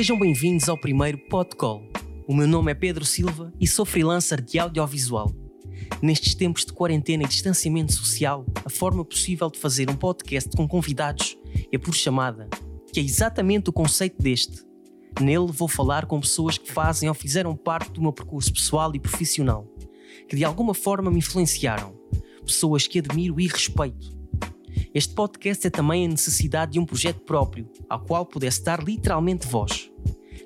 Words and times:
Sejam 0.00 0.18
bem-vindos 0.18 0.66
ao 0.66 0.78
primeiro 0.78 1.18
Podcall. 1.18 1.82
O 2.26 2.34
meu 2.34 2.48
nome 2.48 2.72
é 2.72 2.74
Pedro 2.74 3.04
Silva 3.04 3.52
e 3.60 3.66
sou 3.66 3.84
freelancer 3.84 4.40
de 4.40 4.58
audiovisual. 4.58 5.30
Nestes 6.00 6.34
tempos 6.34 6.64
de 6.64 6.72
quarentena 6.72 7.24
e 7.24 7.28
distanciamento 7.28 7.92
social, 7.92 8.46
a 8.64 8.70
forma 8.70 9.04
possível 9.04 9.50
de 9.50 9.58
fazer 9.58 9.90
um 9.90 9.94
podcast 9.94 10.56
com 10.56 10.66
convidados 10.66 11.36
é 11.70 11.76
por 11.76 11.94
chamada, 11.94 12.48
que 12.90 12.98
é 12.98 13.02
exatamente 13.02 13.68
o 13.68 13.74
conceito 13.74 14.22
deste. 14.22 14.64
Nele 15.20 15.52
vou 15.52 15.68
falar 15.68 16.06
com 16.06 16.18
pessoas 16.18 16.56
que 16.56 16.72
fazem 16.72 17.06
ou 17.06 17.14
fizeram 17.14 17.54
parte 17.54 17.92
do 17.92 18.00
meu 18.00 18.10
percurso 18.14 18.54
pessoal 18.54 18.90
e 18.94 18.98
profissional, 18.98 19.68
que 20.26 20.34
de 20.34 20.46
alguma 20.46 20.72
forma 20.72 21.10
me 21.10 21.18
influenciaram, 21.18 21.94
pessoas 22.42 22.86
que 22.86 23.00
admiro 23.00 23.38
e 23.38 23.46
respeito. 23.46 24.18
Este 24.94 25.14
podcast 25.14 25.66
é 25.66 25.70
também 25.70 26.06
a 26.06 26.08
necessidade 26.08 26.72
de 26.72 26.80
um 26.80 26.86
projeto 26.86 27.20
próprio, 27.20 27.68
ao 27.88 28.00
qual 28.00 28.24
pudesse 28.24 28.64
dar 28.64 28.82
literalmente 28.82 29.46
voz. 29.46 29.89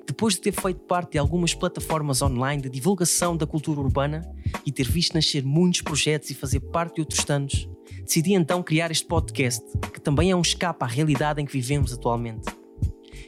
Depois 0.07 0.35
de 0.35 0.41
ter 0.41 0.51
feito 0.51 0.81
parte 0.81 1.13
de 1.13 1.17
algumas 1.17 1.53
plataformas 1.53 2.21
online 2.21 2.61
de 2.61 2.69
divulgação 2.69 3.35
da 3.35 3.47
cultura 3.47 3.79
urbana 3.79 4.21
e 4.65 4.71
ter 4.71 4.87
visto 4.87 5.13
nascer 5.15 5.43
muitos 5.43 5.81
projetos 5.81 6.29
e 6.29 6.35
fazer 6.35 6.59
parte 6.59 6.95
de 6.95 7.01
outros 7.01 7.23
tantos, 7.23 7.67
decidi 8.03 8.33
então 8.33 8.61
criar 8.61 8.91
este 8.91 9.05
podcast, 9.05 9.65
que 9.91 9.99
também 9.99 10.31
é 10.31 10.35
um 10.35 10.41
escape 10.41 10.83
à 10.83 10.87
realidade 10.87 11.41
em 11.41 11.45
que 11.45 11.51
vivemos 11.51 11.91
atualmente. 11.91 12.45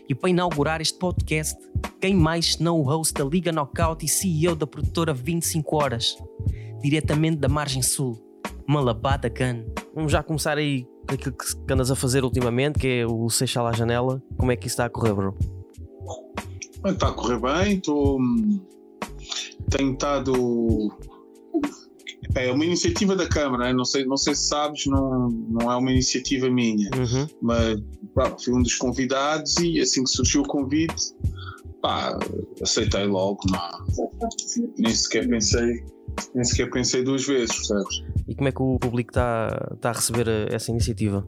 E 0.07 0.13
para 0.13 0.29
inaugurar 0.29 0.79
este 0.79 0.97
podcast, 0.97 1.57
quem 1.99 2.13
mais 2.13 2.53
senão 2.53 2.79
o 2.79 2.83
host 2.83 3.13
da 3.13 3.25
Liga 3.25 3.51
Knockout 3.51 4.05
e 4.05 4.07
CEO 4.07 4.55
da 4.55 4.67
produtora 4.67 5.13
25 5.13 5.75
Horas, 5.75 6.15
diretamente 6.81 7.37
da 7.37 7.49
Margem 7.49 7.81
Sul, 7.81 8.21
Malabada 8.67 9.29
Gun. 9.29 9.65
Vamos 9.95 10.11
já 10.11 10.21
começar 10.21 10.57
aí 10.57 10.87
aquilo 11.07 11.35
que 11.35 11.73
andas 11.73 11.89
a 11.89 11.95
fazer 11.95 12.23
ultimamente, 12.23 12.79
que 12.79 12.87
é 12.87 13.05
o 13.05 13.29
Seixal 13.29 13.65
à 13.65 13.71
Janela. 13.71 14.21
Como 14.37 14.51
é 14.51 14.55
que 14.55 14.67
isso 14.67 14.75
está 14.75 14.85
a 14.85 14.89
correr, 14.89 15.13
bro? 15.13 15.56
Está 16.85 17.09
a 17.09 17.13
correr 17.13 17.39
bem, 17.39 17.79
tô... 17.79 18.19
tenho 19.69 19.93
estado. 19.93 20.33
É 22.35 22.51
uma 22.51 22.65
iniciativa 22.65 23.15
da 23.15 23.27
Câmara, 23.27 23.73
não 23.73 23.85
sei, 23.85 24.05
não 24.05 24.17
sei 24.17 24.35
se 24.35 24.47
sabes, 24.47 24.85
não, 24.85 25.29
não 25.29 25.71
é 25.71 25.75
uma 25.75 25.91
iniciativa 25.91 26.49
minha, 26.49 26.89
uhum. 26.95 27.27
mas 27.41 27.81
pá, 28.13 28.35
fui 28.37 28.53
um 28.53 28.61
dos 28.61 28.75
convidados 28.75 29.57
e 29.57 29.79
assim 29.79 30.03
que 30.03 30.09
surgiu 30.09 30.41
o 30.41 30.47
convite, 30.47 31.13
pá, 31.81 32.17
aceitei 32.61 33.05
logo, 33.05 33.39
não, 33.49 34.67
nem 34.77 34.93
sequer 34.93 35.27
pensei, 35.27 35.83
nem 36.35 36.43
sequer 36.43 36.69
pensei 36.69 37.03
duas 37.03 37.25
vezes, 37.25 37.55
percebes? 37.55 38.03
E 38.27 38.35
como 38.35 38.49
é 38.49 38.51
que 38.51 38.61
o 38.61 38.77
público 38.77 39.11
está, 39.11 39.71
está 39.73 39.89
a 39.89 39.93
receber 39.93 40.27
essa 40.53 40.69
iniciativa? 40.69 41.27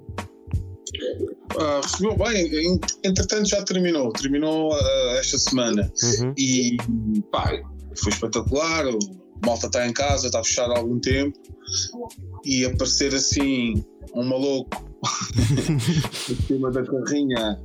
Uh, 1.59 1.81
recebeu 1.81 2.15
bem, 2.15 2.79
entretanto 3.03 3.49
já 3.49 3.61
terminou, 3.63 4.11
terminou 4.13 4.71
uh, 4.73 5.09
esta 5.19 5.37
semana 5.37 5.91
uhum. 6.21 6.33
e 6.37 6.77
pá, 7.31 7.51
foi 7.95 8.13
espetacular. 8.13 8.87
O 8.87 8.99
malta 9.45 9.67
está 9.67 9.87
em 9.87 9.93
casa, 9.93 10.27
está 10.27 10.43
fechado 10.43 10.73
há 10.73 10.77
algum 10.77 10.99
tempo 10.99 11.37
e 12.45 12.65
aparecer 12.65 13.13
assim 13.13 13.83
um 14.13 14.23
maluco 14.23 14.69
em 16.29 16.35
cima 16.47 16.71
da 16.71 16.83
carrinha 16.83 17.59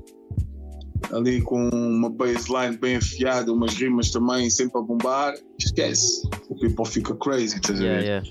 ali 1.12 1.42
com 1.42 1.68
uma 1.68 2.08
baseline 2.08 2.76
bem 2.76 2.96
afiada, 2.96 3.52
umas 3.52 3.74
rimas 3.74 4.10
também 4.10 4.48
sempre 4.50 4.78
a 4.78 4.82
bombar, 4.82 5.34
esquece. 5.58 6.28
O 6.54 6.60
people 6.60 6.84
fica 6.86 7.14
crazy, 7.16 7.56
estás 7.56 7.80
yeah, 7.80 8.00
yeah. 8.00 8.28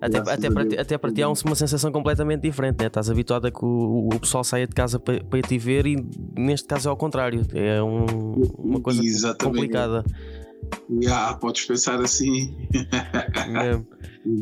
Até, 0.00 0.18
até, 0.18 0.50
para 0.50 0.66
ti, 0.66 0.78
até 0.78 0.98
para 0.98 1.12
ti 1.12 1.22
há 1.22 1.28
uma 1.28 1.54
sensação 1.54 1.90
completamente 1.90 2.42
diferente, 2.42 2.80
né? 2.80 2.86
estás 2.86 3.08
habituado 3.08 3.46
a 3.46 3.50
que 3.50 3.64
o, 3.64 4.08
o 4.12 4.20
pessoal 4.20 4.44
saia 4.44 4.66
de 4.66 4.74
casa 4.74 4.98
para, 4.98 5.22
para 5.24 5.42
te 5.42 5.58
ver 5.58 5.86
e 5.86 5.96
neste 6.36 6.68
caso 6.68 6.88
é 6.88 6.90
ao 6.90 6.96
contrário, 6.96 7.46
é 7.54 7.82
um, 7.82 8.34
uma 8.58 8.80
coisa 8.80 9.02
Exatamente. 9.02 9.44
complicada. 9.44 10.04
Yeah, 10.90 11.34
podes 11.34 11.64
pensar 11.64 12.00
assim. 12.00 12.54
É. 13.54 13.80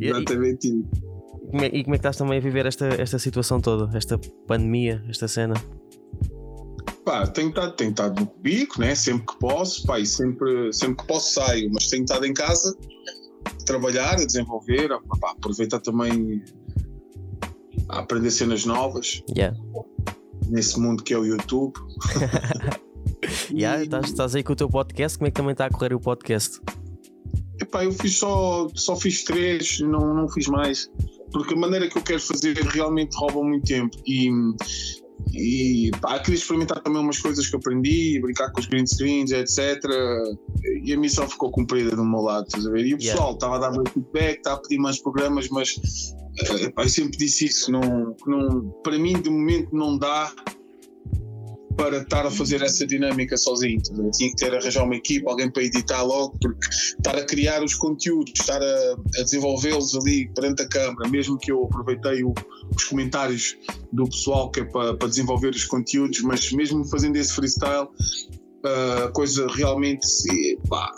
Exatamente. 0.01 0.85
E, 1.53 1.57
e, 1.57 1.81
e 1.81 1.83
como 1.83 1.95
é 1.97 1.99
que 1.99 2.07
estás 2.07 2.17
também 2.17 2.39
a 2.39 2.41
viver 2.41 2.65
esta, 2.65 2.87
esta 2.87 3.19
situação 3.19 3.61
toda, 3.61 3.97
esta 3.99 4.17
pandemia, 4.47 5.03
esta 5.09 5.27
cena? 5.27 5.55
Pá, 7.05 7.27
tenho 7.27 7.49
estado, 7.49 7.73
tenho 7.73 7.91
estado 7.91 8.21
no 8.21 8.31
bico, 8.41 8.81
né? 8.81 8.95
sempre 8.95 9.27
que 9.27 9.39
posso, 9.39 9.85
pá, 9.87 9.99
e 9.99 10.07
sempre, 10.07 10.73
sempre 10.73 10.97
que 10.99 11.07
posso 11.07 11.35
saio, 11.35 11.71
mas 11.73 11.89
tenho 11.89 12.05
estado 12.05 12.25
em 12.25 12.35
casa 12.35 12.77
a 13.09 13.20
trabalhar, 13.71 14.15
a 14.15 14.25
desenvolver, 14.25 14.93
a, 14.93 14.99
pá, 15.19 15.31
aproveitar 15.31 15.81
também 15.81 16.43
a 17.89 18.01
aprender 18.01 18.31
cenas 18.31 18.65
novas 18.65 19.23
Yeah. 19.37 19.57
nesse 20.49 20.79
mundo 20.79 21.03
que 21.03 21.15
é 21.15 21.19
o 21.19 21.25
YouTube. 21.25 21.75
Yeah, 23.53 23.83
estás, 23.83 24.07
estás 24.07 24.35
aí 24.35 24.43
com 24.43 24.53
o 24.53 24.57
teu 24.57 24.69
podcast, 24.69 25.19
como 25.19 25.29
é 25.29 25.31
que 25.31 25.37
também 25.37 25.53
está 25.53 25.67
a 25.67 25.71
correr 25.71 25.93
o 25.93 26.01
podcast? 26.01 26.61
Epá, 27.61 27.85
eu 27.85 27.93
fiz 27.93 28.17
só, 28.17 28.69
só 28.75 28.97
fiz 28.97 29.25
três, 29.25 29.81
não, 29.81 30.15
não 30.15 30.29
fiz 30.29 30.47
mais, 30.47 30.91
porque 31.33 31.55
a 31.55 31.57
maneira 31.57 31.89
que 31.89 31.99
eu 31.99 32.03
quero 32.03 32.21
fazer 32.21 32.57
realmente 32.57 33.15
rouba 33.17 33.43
muito 33.43 33.67
tempo 33.67 33.97
e, 34.07 34.31
e 35.33 35.91
pá, 36.01 36.19
queria 36.19 36.37
experimentar 36.37 36.81
também 36.83 37.01
umas 37.01 37.19
coisas 37.19 37.47
que 37.47 37.57
aprendi, 37.57 38.19
brincar 38.21 38.51
com 38.53 38.61
os 38.61 38.67
green 38.67 38.87
screens, 38.87 39.31
etc. 39.31 39.83
E 40.85 40.93
a 40.93 40.97
missão 40.99 41.29
ficou 41.29 41.51
cumprida 41.51 41.95
do 41.95 42.05
meu 42.05 42.21
lado, 42.21 42.47
estás 42.47 42.67
a 42.67 42.71
ver? 42.71 42.87
E 42.87 42.95
o 42.95 42.99
pessoal 42.99 43.35
estava 43.35 43.57
yeah. 43.57 43.69
a 43.69 43.83
dar 43.83 43.91
feedback, 43.91 44.39
estava 44.39 44.57
a 44.57 44.61
pedir 44.61 44.79
mais 44.79 44.99
programas, 45.01 45.49
mas 45.49 45.81
epá, 46.63 46.83
eu 46.83 46.89
sempre 46.89 47.17
disse 47.17 47.47
isso, 47.47 47.71
não, 47.71 48.17
não, 48.27 48.71
para 48.83 48.99
mim 48.99 49.21
de 49.21 49.31
momento 49.31 49.75
não 49.75 49.99
dá 49.99 50.33
para 51.81 51.97
estar 51.97 52.27
a 52.27 52.31
fazer 52.31 52.61
essa 52.61 52.87
dinâmica 52.87 53.39
sozinho. 53.39 53.81
Eu 53.97 54.11
tinha 54.11 54.29
que 54.29 54.37
ter 54.37 54.55
arranjar 54.55 54.85
uma 54.85 54.95
equipa, 54.95 55.31
alguém 55.31 55.51
para 55.51 55.63
editar 55.63 56.03
logo, 56.03 56.37
porque 56.39 56.69
estar 56.69 57.17
a 57.17 57.25
criar 57.25 57.65
os 57.65 57.75
conteúdos, 57.75 58.35
estar 58.39 58.61
a, 58.63 58.97
a 59.19 59.23
desenvolvê-los 59.23 59.97
ali 59.97 60.31
perante 60.35 60.61
a 60.61 60.69
câmara, 60.69 61.09
mesmo 61.09 61.39
que 61.39 61.51
eu 61.51 61.65
aproveitei 61.65 62.23
o, 62.23 62.35
os 62.77 62.85
comentários 62.85 63.57
do 63.91 64.05
pessoal 64.05 64.51
que 64.51 64.61
é 64.61 64.65
para, 64.65 64.95
para, 64.95 65.09
desenvolver 65.09 65.49
os 65.49 65.65
conteúdos, 65.65 66.21
mas 66.21 66.53
mesmo 66.53 66.85
fazendo 66.85 67.17
esse 67.17 67.33
freestyle, 67.33 67.89
a 68.63 69.09
coisa 69.09 69.47
realmente 69.49 70.07
pá, 70.69 70.93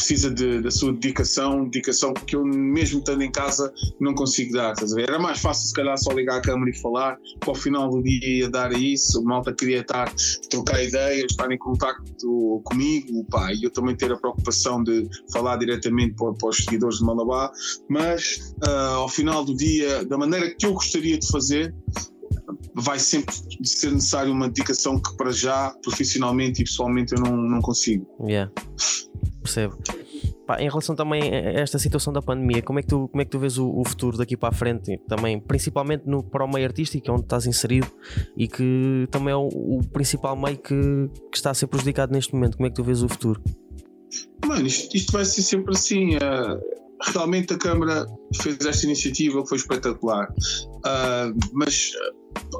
precisa 0.00 0.30
de, 0.30 0.62
da 0.62 0.70
sua 0.70 0.92
dedicação, 0.94 1.64
dedicação 1.64 2.14
que 2.14 2.34
eu 2.34 2.44
mesmo 2.44 3.00
estando 3.00 3.22
em 3.22 3.30
casa 3.30 3.72
não 4.00 4.14
consigo 4.14 4.54
dar? 4.54 4.72
Era 4.98 5.18
mais 5.18 5.40
fácil 5.40 5.68
se 5.68 5.74
calhar 5.74 5.96
só 5.98 6.10
ligar 6.12 6.38
a 6.38 6.40
câmera 6.40 6.70
e 6.70 6.78
falar, 6.80 7.18
para 7.38 7.50
o 7.50 7.54
final 7.54 7.90
do 7.90 8.02
dia 8.02 8.38
ia 8.38 8.50
dar 8.50 8.72
isso, 8.72 9.20
o 9.20 9.24
malta 9.24 9.52
queria 9.52 9.80
estar, 9.80 10.10
trocar 10.48 10.82
ideias, 10.82 11.26
estar 11.30 11.52
em 11.52 11.58
contacto 11.58 12.62
comigo, 12.64 13.24
pá, 13.30 13.52
e 13.52 13.64
eu 13.64 13.70
também 13.70 13.94
ter 13.94 14.10
a 14.10 14.16
preocupação 14.16 14.82
de 14.82 15.06
falar 15.30 15.58
diretamente 15.58 16.14
para, 16.14 16.32
para 16.32 16.48
os 16.48 16.56
seguidores 16.56 16.98
de 16.98 17.04
Malabar, 17.04 17.52
mas 17.88 18.54
uh, 18.66 18.96
ao 18.96 19.08
final 19.08 19.44
do 19.44 19.54
dia, 19.54 20.04
da 20.06 20.16
maneira 20.16 20.54
que 20.54 20.64
eu 20.64 20.72
gostaria 20.72 21.18
de 21.18 21.28
fazer, 21.28 21.74
vai 22.74 22.98
sempre 22.98 23.34
ser 23.62 23.92
necessário 23.92 24.32
uma 24.32 24.48
dedicação 24.48 24.98
que 24.98 25.14
para 25.16 25.30
já, 25.30 25.74
profissionalmente 25.82 26.62
e 26.62 26.64
pessoalmente, 26.64 27.12
eu 27.14 27.20
não, 27.20 27.36
não 27.36 27.60
consigo. 27.60 28.06
Yeah. 28.26 28.50
Percebo. 29.42 29.78
Pá, 30.46 30.60
em 30.60 30.68
relação 30.68 30.94
também 30.96 31.22
a 31.22 31.60
esta 31.60 31.78
situação 31.78 32.12
da 32.12 32.20
pandemia, 32.20 32.60
como 32.62 32.78
é 32.78 32.82
que 32.82 32.88
tu, 32.88 33.08
como 33.08 33.22
é 33.22 33.24
que 33.24 33.30
tu 33.30 33.38
vês 33.38 33.56
o, 33.56 33.68
o 33.68 33.84
futuro 33.84 34.16
daqui 34.16 34.36
para 34.36 34.48
a 34.48 34.52
frente? 34.52 34.98
Também, 35.08 35.40
principalmente 35.40 36.04
no, 36.06 36.22
para 36.22 36.44
o 36.44 36.52
meio 36.52 36.66
artístico, 36.66 37.10
onde 37.12 37.22
estás 37.22 37.46
inserido 37.46 37.86
e 38.36 38.48
que 38.48 39.06
também 39.10 39.32
é 39.32 39.36
o, 39.36 39.48
o 39.48 39.80
principal 39.92 40.36
meio 40.36 40.58
que, 40.58 40.74
que, 41.30 41.36
está 41.36 41.50
a 41.50 41.54
ser 41.54 41.68
prejudicado 41.68 42.12
neste 42.12 42.34
momento. 42.34 42.56
Como 42.56 42.66
é 42.66 42.70
que 42.70 42.76
tu 42.76 42.84
vês 42.84 43.02
o 43.02 43.08
futuro? 43.08 43.40
Mano, 44.44 44.66
isto, 44.66 44.96
isto 44.96 45.12
vai 45.12 45.24
ser 45.24 45.42
sempre 45.42 45.72
assim. 45.72 46.16
Uh, 46.16 46.60
realmente 47.12 47.54
a 47.54 47.58
Câmara 47.58 48.06
fez 48.42 48.58
esta 48.66 48.86
iniciativa, 48.86 49.46
foi 49.46 49.56
espetacular. 49.56 50.28
Uh, 50.78 51.38
mas 51.52 51.92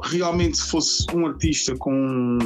realmente, 0.05 0.57
se 0.59 0.71
fosse 0.71 1.05
um 1.15 1.27
artista 1.27 1.75
com 1.77 2.39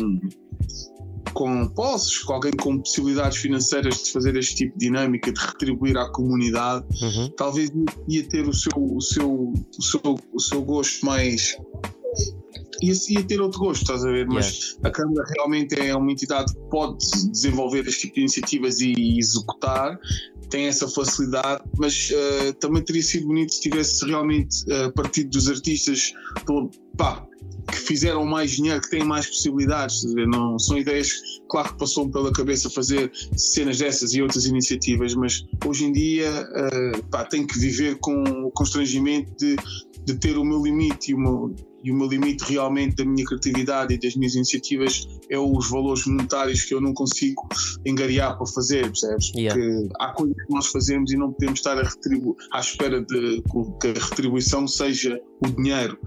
com 1.35 1.69
posses, 1.69 2.19
com 2.21 2.33
alguém 2.33 2.53
com 2.53 2.79
possibilidades 2.79 3.39
financeiras 3.39 4.05
de 4.05 4.13
fazer 4.13 4.37
este 4.37 4.55
tipo 4.55 4.79
de 4.79 4.87
dinâmica, 4.87 5.33
de 5.33 5.41
retribuir 5.41 5.99
à 5.99 6.09
comunidade, 6.09 6.87
uhum. 7.03 7.29
talvez 7.37 7.71
ia 8.09 8.25
ter 8.25 8.49
o 8.49 8.55
seu, 8.55 8.73
o 8.77 9.01
seu, 9.01 9.53
o 9.79 9.83
seu, 9.83 10.19
o 10.33 10.41
seu 10.41 10.63
gosto 10.63 11.05
mais. 11.05 11.57
Ia, 12.85 12.93
ia 13.09 13.23
ter 13.23 13.41
outro 13.41 13.61
gosto, 13.61 13.83
estás 13.83 14.05
a 14.05 14.11
ver? 14.11 14.27
Mas 14.27 14.47
yes. 14.47 14.79
a 14.83 14.91
Câmara 14.91 15.25
realmente 15.37 15.75
é 15.79 15.95
uma 15.95 16.11
entidade 16.11 16.53
que 16.53 16.61
pode 16.71 16.99
desenvolver 17.31 17.87
este 17.87 18.03
tipo 18.03 18.15
de 18.15 18.21
iniciativas 18.21 18.81
e 18.81 19.19
executar, 19.19 19.99
tem 20.51 20.67
essa 20.67 20.87
facilidade, 20.87 21.63
mas 21.79 22.11
uh, 22.11 22.53
também 22.55 22.83
teria 22.83 23.03
sido 23.03 23.27
bonito 23.27 23.55
se 23.55 23.61
tivesse 23.61 24.05
realmente 24.05 24.65
uh, 24.71 24.93
partido 24.93 25.31
dos 25.31 25.49
artistas, 25.49 26.13
pá, 26.97 27.27
que 27.71 27.77
fizeram 27.77 28.25
mais 28.25 28.53
dinheiro, 28.53 28.81
que 28.81 28.91
têm 28.91 29.05
mais 29.05 29.27
possibilidades. 29.27 30.05
Não, 30.05 30.59
são 30.59 30.79
ideias, 30.79 31.41
claro 31.49 31.73
que 31.73 31.79
passou-me 31.79 32.13
pela 32.13 32.33
cabeça 32.33 32.71
fazer 32.71 33.11
cenas 33.37 33.79
dessas 33.79 34.15
e 34.15 34.23
outras 34.23 34.47
iniciativas, 34.47 35.15
mas 35.15 35.45
hoje 35.67 35.87
em 35.87 35.93
dia 35.93 36.31
uh, 36.31 37.05
pá, 37.07 37.25
tenho 37.25 37.47
que 37.47 37.59
viver 37.59 37.97
com 37.97 38.23
o 38.23 38.51
constrangimento 38.51 39.33
de, 39.37 39.57
de 40.05 40.15
ter 40.15 40.37
o 40.37 40.45
meu 40.45 40.63
limite 40.63 41.11
e 41.11 41.15
o 41.15 41.19
meu, 41.19 41.55
e 41.85 41.93
o 41.93 41.95
meu 41.95 42.09
limite 42.09 42.43
realmente 42.51 42.97
da 42.97 43.05
minha 43.05 43.25
criatividade 43.27 43.93
e 43.93 43.99
das 43.99 44.17
minhas 44.17 44.35
iniciativas 44.35 45.07
é 45.29 45.39
os 45.39 45.71
valores 45.71 46.07
monetários 46.07 46.65
que 46.65 46.73
eu 46.73 46.81
não 46.81 46.95
consigo 46.95 47.47
engariar 47.85 48.37
para 48.39 48.47
fazer, 48.47 48.87
percebes? 48.87 49.31
Yeah. 49.37 49.55
Porque 49.55 49.89
há 50.01 50.13
coisas 50.13 50.37
que 50.37 50.55
nós 50.55 50.67
fazemos 50.67 51.13
e 51.13 51.17
não 51.17 51.31
podemos 51.31 51.61
estar 51.61 51.79
à 51.79 52.61
espera 52.61 53.03
de 53.03 53.43
que 53.81 53.89
a 53.89 53.93
retribuição 53.93 54.67
seja 54.67 55.21
o 55.45 55.49
dinheiro. 55.49 55.99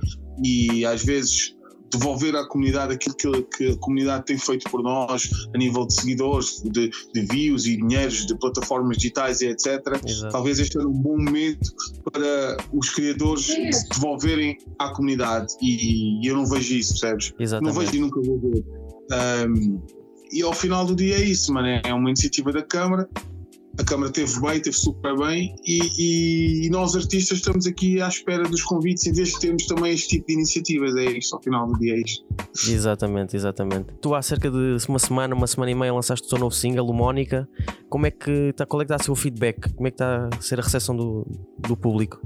E 0.43 0.83
às 0.85 1.03
vezes 1.03 1.56
devolver 1.91 2.35
à 2.35 2.45
comunidade 2.47 2.93
aquilo 2.93 3.15
que, 3.15 3.41
que, 3.57 3.71
a 3.71 3.77
comunidade 3.77 4.25
tem 4.25 4.37
feito 4.37 4.69
por 4.69 4.81
nós 4.83 5.29
a 5.53 5.57
nível 5.57 5.85
de 5.85 5.93
seguidores, 5.93 6.61
de, 6.63 6.89
de 7.13 7.21
views 7.21 7.65
e 7.65 7.77
dinheiros 7.77 8.25
de 8.25 8.37
plataformas 8.37 8.97
digitais 8.97 9.41
e 9.41 9.47
etc. 9.47 9.65
Exato. 10.05 10.31
Talvez 10.31 10.59
este 10.59 10.77
era 10.77 10.87
um 10.87 10.93
bom 10.93 11.17
momento 11.17 11.73
para 12.11 12.57
os 12.73 12.89
criadores 12.89 13.47
devolverem 13.93 14.57
à 14.79 14.89
comunidade 14.89 15.53
e, 15.61 16.23
e 16.23 16.27
eu 16.27 16.35
não 16.35 16.45
vejo 16.45 16.73
isso, 16.75 16.99
percebes? 16.99 17.33
Não 17.37 17.43
Exatamente. 17.43 17.79
vejo 17.79 17.95
e 17.95 17.99
nunca 17.99 18.21
vou 18.21 18.39
ver. 18.39 18.65
Um, 19.47 19.81
e 20.31 20.41
ao 20.41 20.53
final 20.53 20.85
do 20.85 20.95
dia 20.95 21.15
é 21.15 21.23
isso, 21.23 21.53
mano. 21.53 21.67
É 21.83 21.93
uma 21.93 22.09
iniciativa 22.09 22.51
da 22.51 22.61
Câmara. 22.61 23.07
A 23.79 23.83
Câmara 23.83 24.11
teve 24.11 24.39
bem, 24.41 24.59
teve 24.59 24.75
super 24.75 25.15
bem, 25.17 25.53
e, 25.65 25.79
e- 25.99 26.65
e 26.65 26.69
nós 26.69 26.95
artistas 26.95 27.37
estamos 27.37 27.67
aqui 27.67 28.01
à 28.01 28.07
espera 28.07 28.43
dos 28.43 28.63
convites 28.63 29.05
em 29.05 29.13
vez 29.13 29.29
de 29.29 29.39
termos 29.39 29.65
também 29.67 29.93
este 29.93 30.07
tipo 30.09 30.27
de 30.27 30.33
iniciativas. 30.33 30.95
É 30.95 31.05
isto, 31.17 31.35
ao 31.35 31.41
final 31.43 31.67
do 31.67 31.77
dia 31.79 31.93
é 31.93 32.01
isto. 32.01 32.25
Exatamente, 32.67 33.35
exatamente. 33.35 33.93
Tu 34.01 34.15
há 34.15 34.21
cerca 34.21 34.49
de 34.49 34.77
uma 34.89 34.97
semana, 34.99 35.35
uma 35.35 35.45
semana 35.47 35.71
e 35.71 35.75
meia 35.75 35.93
lançaste 35.93 36.25
o 36.25 36.29
teu 36.29 36.39
novo 36.39 36.55
single, 36.55 36.87
o 36.89 36.93
Mónica. 36.93 37.47
Como 37.87 38.07
é 38.07 38.11
que 38.11 38.31
está, 38.49 38.65
qual 38.65 38.81
é 38.81 38.85
que 38.85 38.91
está 38.91 39.01
a 39.01 39.05
ser 39.05 39.11
o 39.11 39.15
feedback? 39.15 39.71
Como 39.75 39.87
é 39.87 39.91
que 39.91 39.95
está 39.95 40.27
a 40.35 40.41
ser 40.41 40.59
a 40.59 40.63
recepção 40.63 40.95
do, 40.95 41.25
do 41.59 41.77
público? 41.77 42.19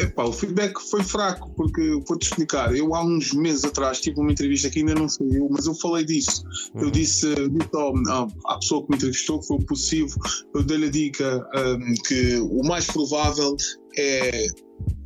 Epá, 0.00 0.24
o 0.24 0.32
feedback 0.32 0.78
foi 0.80 1.02
fraco, 1.02 1.50
porque 1.56 2.00
vou-te 2.06 2.26
explicar. 2.26 2.74
Eu 2.76 2.94
há 2.94 3.02
uns 3.04 3.32
meses 3.32 3.64
atrás 3.64 4.00
tive 4.00 4.20
uma 4.20 4.30
entrevista 4.30 4.70
que 4.70 4.78
ainda 4.78 4.94
não 4.94 5.08
foi 5.08 5.26
eu, 5.32 5.48
mas 5.50 5.66
eu 5.66 5.74
falei 5.74 6.04
disso. 6.04 6.44
Eu 6.74 6.84
Uhum. 6.84 6.90
disse, 6.90 7.34
disse 7.34 7.76
ao- 8.08 8.28
à 8.46 8.58
pessoa 8.58 8.82
que 8.84 8.90
me 8.90 8.96
entrevistou, 8.96 9.40
que 9.40 9.46
foi 9.48 9.56
o 9.56 9.64
possível, 9.66 10.16
eu 10.54 10.62
dei-lhe 10.62 10.86
a 10.86 10.90
dica 10.90 11.48
hum, 11.56 11.94
que 12.06 12.36
o 12.38 12.62
mais 12.64 12.86
provável 12.86 13.56
é 13.98 14.46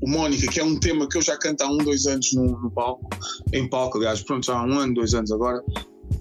o 0.02 0.08
Mónica, 0.10 0.46
que 0.52 0.60
é 0.60 0.64
um 0.64 0.78
tema 0.78 1.08
que 1.08 1.16
eu 1.16 1.22
já 1.22 1.38
canto 1.38 1.62
há 1.62 1.70
um, 1.70 1.78
dois 1.78 2.06
anos 2.06 2.32
no, 2.34 2.44
no 2.60 2.70
palco, 2.70 3.08
em 3.52 3.66
palco, 3.68 3.96
aliás, 3.98 4.20
pronto, 4.22 4.44
já 4.44 4.58
há 4.58 4.64
um 4.66 4.78
ano, 4.78 4.92
dois 4.94 5.14
anos 5.14 5.30
agora, 5.32 5.64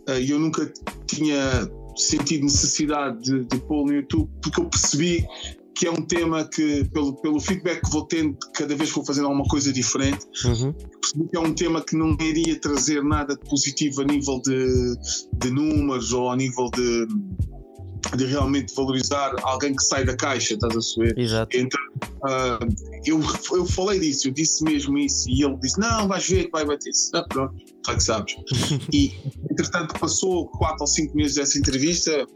eh, 0.07 0.21
e 0.21 0.29
eu 0.29 0.39
nunca 0.39 0.71
tinha 1.07 1.69
sentido 1.97 2.43
necessidade 2.43 3.21
de, 3.23 3.43
de 3.43 3.57
pô-lo 3.61 3.87
no 3.87 3.93
YouTube, 3.95 4.29
porque 4.41 4.61
eu 4.61 4.65
percebi 4.65 5.25
que 5.75 5.87
é 5.87 5.91
um 5.91 6.01
tema 6.01 6.43
que, 6.43 6.85
pelo, 6.89 7.15
pelo 7.21 7.39
feedback 7.39 7.81
que 7.81 7.91
vou 7.91 8.05
tendo 8.05 8.37
cada 8.53 8.75
vez 8.75 8.89
que 8.89 8.95
vou 8.95 9.05
fazendo 9.05 9.25
alguma 9.27 9.45
coisa 9.45 9.71
diferente, 9.71 10.25
Uhum. 10.45 10.73
percebi 10.73 11.29
que 11.29 11.37
é 11.37 11.39
um 11.39 11.53
tema 11.53 11.81
que 11.81 11.95
não 11.95 12.15
iria 12.19 12.59
trazer 12.59 13.03
nada 13.03 13.35
de 13.35 13.49
positivo 13.49 14.01
a 14.01 14.05
nível 14.05 14.41
de, 14.41 14.95
de 15.33 15.51
números 15.51 16.11
ou 16.13 16.29
a 16.29 16.35
nível 16.35 16.69
de, 16.71 17.07
de 18.17 18.25
realmente 18.25 18.73
valorizar 18.75 19.33
alguém 19.43 19.75
que 19.75 19.83
sai 19.83 20.03
da 20.05 20.15
caixa, 20.15 20.53
estás 20.53 20.75
a 20.75 20.81
saber? 20.81 21.17
Exato. 21.17 21.57
Então, 21.57 21.79
ah, 22.25 22.59
eu, 23.05 23.21
eu 23.53 23.65
falei 23.65 23.99
disso, 23.99 24.27
eu 24.27 24.33
disse 24.33 24.63
mesmo 24.63 24.97
isso, 24.97 25.29
e 25.29 25.43
ele 25.43 25.57
disse: 25.57 25.79
Não, 25.79 26.07
vais 26.07 26.27
ver 26.27 26.45
que 26.45 26.51
vai 26.51 26.65
bater. 26.65 26.91
Ah, 27.13 27.23
pronto, 27.29 27.55
já 27.85 27.95
que 27.95 28.03
sabes. 28.03 28.35
e 28.93 29.13
entretanto, 29.49 29.99
passou 29.99 30.47
4 30.47 30.77
ou 30.81 30.87
5 30.87 31.15
meses 31.15 31.35
dessa 31.35 31.57
entrevista, 31.57 32.27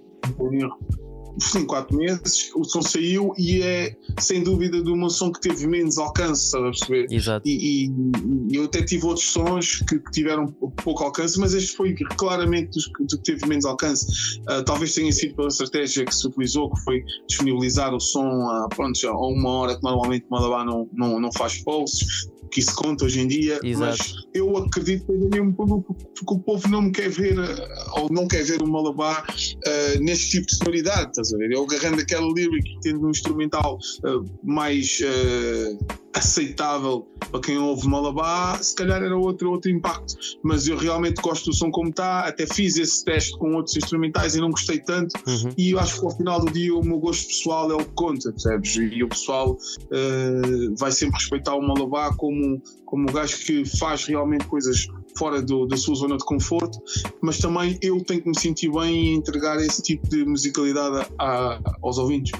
sim, 1.40 1.66
4 1.66 1.98
meses, 1.98 2.52
o 2.56 2.64
som 2.64 2.82
saiu 2.82 3.34
e 3.38 3.62
é 3.62 3.96
sem 4.20 4.44
dúvida 4.44 4.82
de 4.82 4.92
uma 4.92 5.10
som 5.10 5.32
que 5.32 5.42
teve 5.42 5.68
menos 5.68 5.98
alcance, 5.98 6.46
estás 6.46 6.64
a 6.64 6.70
perceber? 6.70 7.08
Exato. 7.12 7.48
E, 7.48 7.86
e- 7.86 8.56
eu 8.56 8.66
até 8.66 8.82
tive 8.84 9.06
outros 9.06 9.28
sons 9.28 9.84
que, 9.88 10.00
que 10.00 10.12
tiveram 10.12 10.48
pouco 10.84 11.04
alcance, 11.04 11.40
mas 11.40 11.54
este 11.54 11.76
foi 11.76 11.94
claramente 12.18 12.72
dos 12.72 12.88
que, 12.88 13.04
do 13.04 13.18
que 13.18 13.24
teve 13.24 13.46
menos 13.48 13.66
alcance. 13.66 14.06
Ah, 14.48 14.64
talvez 14.64 14.94
tenha 14.94 15.12
sido 15.12 15.36
pela 15.36 15.48
estratégia 15.48 16.06
que 16.06 16.16
se 16.16 16.28
utilizou, 16.28 16.72
que 16.72 16.80
foi 16.82 17.04
disponibilizar 17.28 17.94
o 17.94 18.00
som 18.00 18.28
a, 18.50 18.68
pronto, 18.70 18.98
já, 18.98 19.10
a 19.10 19.28
uma 19.28 19.50
hora 19.50 19.76
que 19.76 19.84
normalmente 19.84 20.26
Malabar 20.30 20.66
não, 20.66 20.88
não, 20.94 21.20
não 21.20 21.32
faz 21.34 21.62
posts, 21.64 22.30
que 22.52 22.60
isso 22.60 22.76
conta 22.76 23.06
hoje 23.06 23.20
em 23.20 23.28
dia. 23.28 23.60
Exato. 23.64 23.98
Mas 23.98 24.16
eu 24.34 24.58
acredito 24.58 25.06
que 25.06 25.12
mesmo 25.12 25.54
porque, 25.54 26.34
o 26.34 26.40
povo 26.40 26.68
não 26.70 26.84
me 26.84 26.92
quer 26.92 27.10
ver, 27.10 27.38
ah, 27.40 28.02
ou 28.02 28.10
não 28.12 28.28
quer 28.28 28.44
ver 28.44 28.62
o 28.62 28.68
Malabar 28.68 29.26
ah, 29.28 30.00
neste 30.00 30.32
tipo 30.32 30.48
de 30.48 30.56
sonoridade, 30.56 31.12
estás 31.25 31.33
a 31.33 31.38
ver? 31.38 31.51
Eu 31.51 31.63
agarrando 31.63 32.01
aquela 32.01 32.27
lyric 32.27 32.69
e 32.69 32.80
tendo 32.81 33.06
um 33.06 33.10
instrumental 33.10 33.80
ah, 34.04 34.24
mais 34.44 35.00
ah, 35.04 35.95
aceitável 36.16 37.07
para 37.30 37.42
quem 37.42 37.57
ouve 37.57 37.88
Malabar, 37.88 38.63
se 38.63 38.74
calhar 38.75 39.04
era 39.04 39.18
outro, 39.18 39.51
outro 39.51 39.69
impacto. 39.69 40.16
Mas 40.44 40.68
eu 40.68 40.77
realmente 40.77 41.22
gosto 41.22 41.50
do 41.50 41.56
som 41.56 41.69
como 41.72 41.89
está, 41.89 42.22
até 42.22 42.45
fiz 42.48 42.77
esse 42.77 43.04
teste 43.04 43.38
com 43.38 43.54
outros 43.56 43.75
instrumentais 43.75 44.36
e 44.36 44.39
não 44.39 44.51
gostei 44.51 44.80
tanto. 44.80 45.13
Uhum. 45.27 45.50
E 45.57 45.72
eu 45.72 45.80
acho 45.80 46.00
que 46.00 46.06
ao 46.06 46.16
final 46.16 46.39
do 46.39 46.51
dia 46.51 46.74
o 46.74 46.83
meu 46.83 47.00
gosto 47.00 47.27
pessoal 47.27 47.72
é 47.72 47.75
o 47.75 47.80
que 47.80 47.94
conta, 47.95 48.31
percebes? 48.31 48.75
E 48.75 49.04
o 49.04 49.10
pessoal 49.10 49.57
eh, 49.92 50.69
vai 50.77 50.92
sempre 50.92 51.18
respeitar 51.18 51.56
o 51.56 51.62
Malabar 51.62 52.16
como, 52.16 52.62
como 52.86 53.10
o 53.10 53.13
gajo 53.13 53.38
que 53.39 53.66
faz 53.77 54.06
realmente 54.06 54.45
coisas 54.45 54.88
fora 55.18 55.42
do- 55.42 55.66
da 55.66 55.78
sua 55.78 55.96
zona 55.96 56.18
de 56.18 56.26
conforto, 56.26 56.78
mas 57.22 57.38
também 57.38 57.78
eu 57.82 58.04
tenho 58.04 58.22
que 58.22 58.30
me 58.30 58.38
sentir 58.40 58.72
bem 58.72 59.14
em 59.14 59.16
entregar 59.16 59.58
esse 59.58 59.82
tipo 59.82 60.08
de 60.10 60.26
musicalidade 60.26 61.08
a- 61.18 61.60
aos 61.82 61.98
ouvintes. 61.98 62.32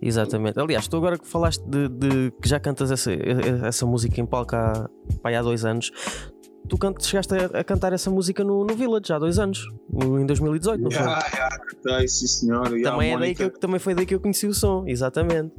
Exatamente. 0.00 0.58
Aliás, 0.60 0.86
tu 0.88 0.96
agora 0.96 1.18
que 1.18 1.26
falaste 1.26 1.62
de, 1.66 1.88
de 1.88 2.30
que 2.40 2.48
já 2.48 2.60
cantas 2.60 2.90
essa, 2.90 3.10
essa 3.66 3.86
música 3.86 4.20
em 4.20 4.26
palco 4.26 4.54
há, 4.54 4.88
pá, 5.22 5.30
há 5.36 5.42
dois 5.42 5.64
anos, 5.64 5.90
tu 6.68 6.76
can- 6.76 6.94
chegaste 7.00 7.34
a, 7.34 7.60
a 7.60 7.64
cantar 7.64 7.92
essa 7.92 8.10
música 8.10 8.44
no, 8.44 8.64
no 8.64 8.74
Village 8.76 9.12
há 9.12 9.18
dois 9.18 9.38
anos, 9.38 9.66
no- 9.90 10.20
em 10.20 10.26
2018, 10.26 10.82
não 10.82 10.90
foi? 10.90 11.00
Ah, 11.02 11.18
ah, 11.18 11.58
cantei, 11.58 12.08
sim 12.08 12.26
senhora. 12.26 12.76
A 12.76 12.82
também, 12.82 13.12
é 13.14 13.18
daí 13.18 13.34
que 13.34 13.42
eu, 13.42 13.50
também 13.50 13.80
foi 13.80 13.94
daí 13.94 14.04
que 14.06 14.14
eu 14.14 14.20
conheci 14.20 14.46
o 14.46 14.54
som, 14.54 14.84
exatamente. 14.86 15.52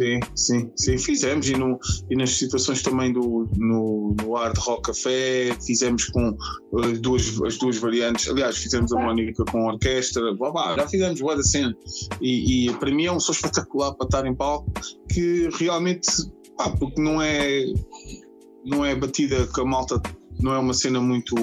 Sim, 0.00 0.20
sim, 0.36 0.70
sim, 0.76 0.96
fizemos 0.96 1.48
e, 1.48 1.56
no, 1.56 1.76
e 2.08 2.14
nas 2.14 2.30
situações 2.30 2.82
também 2.82 3.12
do, 3.12 3.48
no, 3.56 4.14
no 4.22 4.34
Hard 4.34 4.56
Rock 4.56 4.82
Café, 4.82 5.56
fizemos 5.66 6.04
com 6.04 6.36
as 6.84 7.00
duas, 7.00 7.42
as 7.42 7.58
duas 7.58 7.78
variantes, 7.78 8.28
aliás, 8.28 8.56
fizemos 8.56 8.92
a 8.92 9.00
Mónica 9.00 9.44
com 9.50 9.68
a 9.68 9.72
orquestra, 9.72 10.32
blá, 10.36 10.52
blá, 10.52 10.76
já 10.76 10.86
fizemos 10.86 11.20
boa 11.20 11.34
da 11.34 11.42
cena. 11.42 11.76
E, 12.20 12.68
e 12.68 12.74
para 12.74 12.92
mim 12.92 13.06
é 13.06 13.12
um 13.12 13.18
som 13.18 13.32
espetacular 13.32 13.92
para 13.94 14.06
estar 14.06 14.24
em 14.24 14.36
palco 14.36 14.70
que 15.08 15.48
realmente, 15.58 16.08
pá, 16.56 16.70
porque 16.70 17.02
não 17.02 17.20
é, 17.20 17.64
não 18.64 18.84
é 18.84 18.94
batida 18.94 19.48
com 19.48 19.62
a 19.62 19.64
malta, 19.64 20.00
não 20.40 20.52
é 20.54 20.58
uma 20.58 20.74
cena 20.74 21.00
muito, 21.00 21.34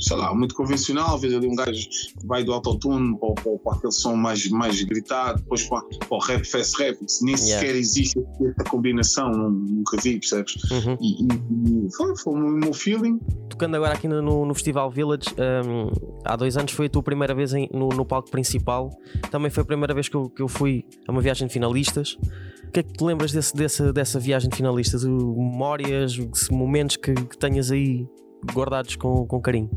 sei 0.00 0.16
lá, 0.16 0.34
muito 0.34 0.54
convencional, 0.54 1.18
vezes 1.18 1.36
ali 1.36 1.46
um 1.48 1.54
gajo 1.54 1.88
que 1.88 2.26
vai 2.26 2.42
do 2.44 2.52
autotune 2.52 3.16
para, 3.18 3.34
para, 3.34 3.58
para 3.58 3.76
aquele 3.78 3.92
som 3.92 4.14
mais, 4.16 4.48
mais 4.50 4.82
gritado, 4.82 5.40
depois 5.42 5.64
para, 5.68 5.80
para 5.98 6.16
o 6.16 6.18
rap 6.18 6.44
fast 6.44 6.80
rap, 6.82 6.96
que 6.98 7.24
nem 7.24 7.34
Yeah. 7.34 7.60
sequer 7.60 7.76
existe 7.76 8.18
essa 8.18 8.64
combinação, 8.70 9.30
nun- 9.30 9.50
nunca 9.76 9.96
vi, 10.02 10.18
percebes? 10.18 10.54
Uhum. 10.70 10.96
E, 11.00 11.22
e- 11.24 11.86
e 11.86 11.92
foi, 11.96 12.16
foi 12.16 12.34
o 12.34 12.36
meu 12.38 12.72
feeling. 12.72 13.18
Tocando 13.48 13.76
agora 13.76 13.94
aqui 13.94 14.06
no, 14.08 14.44
no- 14.46 14.54
Festival 14.54 14.90
Village, 14.90 15.28
hum, 15.66 15.90
há 16.24 16.36
dois 16.36 16.56
anos 16.56 16.72
foi 16.72 16.86
a 16.86 16.88
tua 16.90 17.02
primeira 17.02 17.34
vez 17.34 17.52
em- 17.54 17.68
no, 17.72 17.88
no 17.88 18.04
palco 18.04 18.30
principal. 18.30 18.90
Também 19.30 19.50
foi 19.50 19.62
a 19.62 19.66
primeira 19.66 19.94
vez 19.94 20.08
que 20.08 20.14
eu, 20.16 20.28
que 20.30 20.42
eu 20.42 20.48
fui 20.48 20.84
a 21.08 21.12
uma 21.12 21.20
viagem 21.20 21.46
de 21.46 21.52
finalistas. 21.52 22.16
O 22.66 22.70
que 22.72 22.80
é 22.80 22.82
que 22.82 22.92
te 22.92 23.04
lembras 23.04 23.32
desse, 23.32 23.54
dessa, 23.54 23.92
dessa 23.92 24.18
viagem 24.18 24.48
de 24.48 24.56
finalistas? 24.56 25.04
Memórias, 25.04 26.16
momentos 26.50 26.96
que, 26.96 27.12
que 27.14 27.36
tenhas 27.36 27.70
aí 27.70 28.06
guardados 28.54 28.96
com, 28.96 29.26
com 29.26 29.40
carinho? 29.40 29.70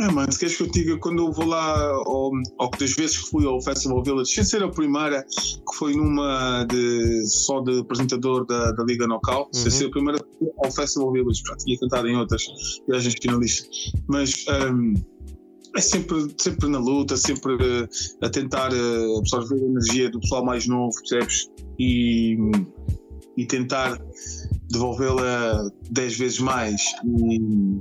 É, 0.00 0.06
mano, 0.12 0.30
se 0.30 0.38
queres 0.38 0.56
que 0.56 0.62
eu 0.62 0.70
te 0.70 0.84
diga, 0.84 0.96
quando 0.98 1.26
eu 1.26 1.32
vou 1.32 1.46
lá, 1.46 1.92
ou, 2.06 2.30
ou 2.58 2.70
que 2.70 2.78
das 2.78 2.92
vezes 2.94 3.18
que 3.18 3.30
fui 3.30 3.44
ao 3.44 3.60
Festival 3.60 4.00
Village, 4.04 4.32
sem 4.32 4.44
ser 4.44 4.62
a 4.62 4.68
primeira, 4.68 5.24
que 5.24 5.76
foi 5.76 5.92
numa 5.96 6.64
de, 6.66 7.26
só 7.26 7.60
de 7.60 7.80
apresentador 7.80 8.46
da, 8.46 8.70
da 8.70 8.84
Liga 8.84 9.08
Knockout, 9.08 9.48
sem 9.56 9.64
Uhum. 9.64 9.70
ser 9.72 9.86
a 9.86 9.90
primeira, 9.90 10.18
que 10.20 10.38
fui 10.38 10.48
ao 10.64 10.70
Festival 10.70 11.12
Village, 11.12 11.42
já 11.44 11.56
tinha 11.56 11.78
cantado 11.80 12.06
em 12.06 12.16
outras 12.16 12.44
viagens 12.88 13.14
finalistas, 13.20 13.92
mas 14.06 14.44
hum, 14.72 14.94
é 15.76 15.80
sempre, 15.80 16.32
sempre 16.38 16.68
na 16.68 16.78
luta, 16.78 17.16
sempre 17.16 17.56
a 18.22 18.28
tentar 18.30 18.72
eh, 18.72 19.18
absorver 19.18 19.56
a 19.56 19.66
energia 19.66 20.08
do 20.10 20.20
pessoal 20.20 20.44
mais 20.44 20.66
novo, 20.68 20.92
percebes? 21.00 21.50
E, 21.76 22.36
e 23.38 23.46
tentar 23.46 23.98
devolvê-la 24.68 25.70
10 25.90 26.18
vezes 26.18 26.38
mais. 26.40 26.82
E, 27.06 27.78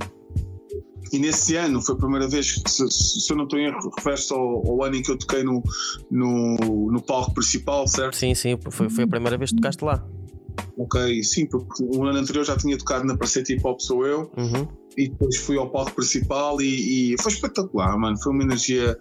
e 1.11 1.19
nesse 1.19 1.55
ano 1.55 1.81
foi 1.81 1.95
a 1.95 1.97
primeira 1.97 2.27
vez 2.27 2.51
que, 2.61 2.69
se, 2.69 2.87
se 2.89 3.31
eu 3.33 3.35
não 3.35 3.45
estou 3.45 3.59
em 3.59 3.65
erro, 3.65 3.91
refere-se 3.97 4.31
ao, 4.31 4.39
ao 4.39 4.83
ano 4.83 4.95
em 4.95 5.01
que 5.01 5.09
eu 5.11 5.17
toquei 5.17 5.43
no, 5.43 5.63
no, 6.11 6.91
no 6.91 7.01
palco 7.01 7.33
principal, 7.33 7.87
certo? 7.87 8.15
Sim, 8.15 8.35
sim, 8.35 8.57
foi, 8.69 8.87
foi 8.89 9.03
a 9.03 9.07
primeira 9.07 9.37
vez 9.37 9.49
que 9.49 9.57
tocaste 9.57 9.83
lá. 9.83 10.07
Ok, 10.77 11.23
sim, 11.23 11.47
porque 11.47 11.83
o 11.83 12.03
ano 12.03 12.19
anterior 12.19 12.43
já 12.43 12.55
tinha 12.55 12.77
tocado 12.77 13.03
na 13.05 13.17
Parceita 13.17 13.51
Hip 13.51 13.65
Hop 13.65 13.79
Sou 13.79 14.05
Eu 14.05 14.31
Uhum. 14.37 14.67
e 14.95 15.09
depois 15.09 15.37
fui 15.37 15.57
ao 15.57 15.69
palco 15.71 15.93
principal 15.93 16.61
e, 16.61 17.13
e 17.13 17.21
foi 17.21 17.31
espetacular, 17.31 17.97
mano. 17.97 18.15
Foi 18.21 18.31
uma 18.31 18.43
energia, 18.43 18.95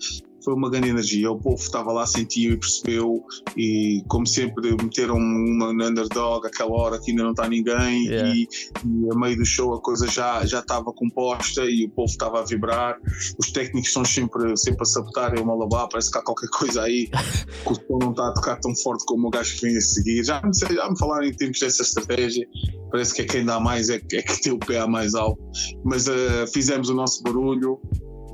foi 0.46 0.54
uma 0.54 0.70
grande 0.70 0.90
energia. 0.90 1.28
O 1.28 1.36
povo 1.36 1.60
estava 1.60 1.92
lá, 1.92 2.06
sentiu 2.06 2.52
e 2.52 2.56
percebeu, 2.56 3.24
e 3.56 4.04
como 4.06 4.24
sempre, 4.24 4.76
meteram 4.80 5.16
uma 5.16 5.70
underdog 5.72 6.46
aquela 6.46 6.70
hora 6.70 7.00
que 7.00 7.10
ainda 7.10 7.24
não 7.24 7.32
está 7.32 7.48
ninguém, 7.48 8.06
yeah. 8.06 8.32
e, 8.32 8.48
e, 8.84 9.12
a 9.12 9.18
meio 9.18 9.36
do 9.36 9.44
show 9.44 9.74
a 9.74 9.80
coisa 9.80 10.06
já, 10.06 10.46
já 10.46 10.60
estava 10.60 10.92
composta 10.92 11.64
e 11.64 11.84
o 11.86 11.90
povo 11.90 12.08
estava 12.08 12.38
a 12.38 12.44
vibrar. 12.44 12.96
Os 13.36 13.50
técnicos 13.50 13.88
estão 13.88 14.04
sempre, 14.04 14.56
sempre 14.56 14.82
a 14.82 14.84
sabotar, 14.84 15.36
uma 15.40 15.56
lavar, 15.56 15.88
parece 15.88 16.12
que 16.12 16.18
há 16.18 16.22
qualquer 16.22 16.48
coisa 16.48 16.82
aí 16.82 17.08
que 17.66 17.72
o 17.72 17.74
som 17.74 17.98
não 18.00 18.10
está 18.12 18.28
a 18.28 18.32
tocar 18.32 18.60
tão 18.60 18.72
forte 18.76 19.04
como 19.04 19.26
o 19.26 19.30
gajo 19.30 19.56
que 19.56 19.62
vem 19.62 19.76
a 19.76 19.80
seguir. 19.80 20.22
Já 20.22 20.40
me, 20.42 20.52
já 20.54 20.88
me 20.88 20.96
falaram 20.96 21.24
em 21.24 21.32
tempos 21.32 21.58
dessa 21.58 21.82
estratégia, 21.82 22.46
parece 22.92 23.12
que 23.12 23.22
é 23.22 23.24
quem 23.24 23.44
dá 23.44 23.58
mais, 23.58 23.90
é, 23.90 23.96
é 23.96 24.22
que 24.22 24.42
tem 24.42 24.52
o 24.52 24.58
pé 24.58 24.86
mais 24.86 25.16
alto. 25.16 25.42
Mas 25.84 26.06
uh, 26.06 26.46
fizemos 26.52 26.88
o 26.88 26.94
nosso 26.94 27.20
barulho 27.24 27.80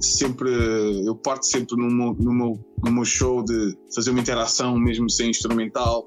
sempre 0.01 0.51
eu 1.07 1.15
parto 1.17 1.47
sempre 1.47 1.77
no 1.77 1.89
meu, 1.89 2.15
no, 2.15 2.33
meu, 2.33 2.65
no 2.85 2.93
meu 2.93 3.05
show 3.05 3.45
de 3.45 3.77
fazer 3.95 4.11
uma 4.11 4.21
interação 4.21 4.77
mesmo 4.79 5.09
sem 5.11 5.31
instrumental 5.31 6.07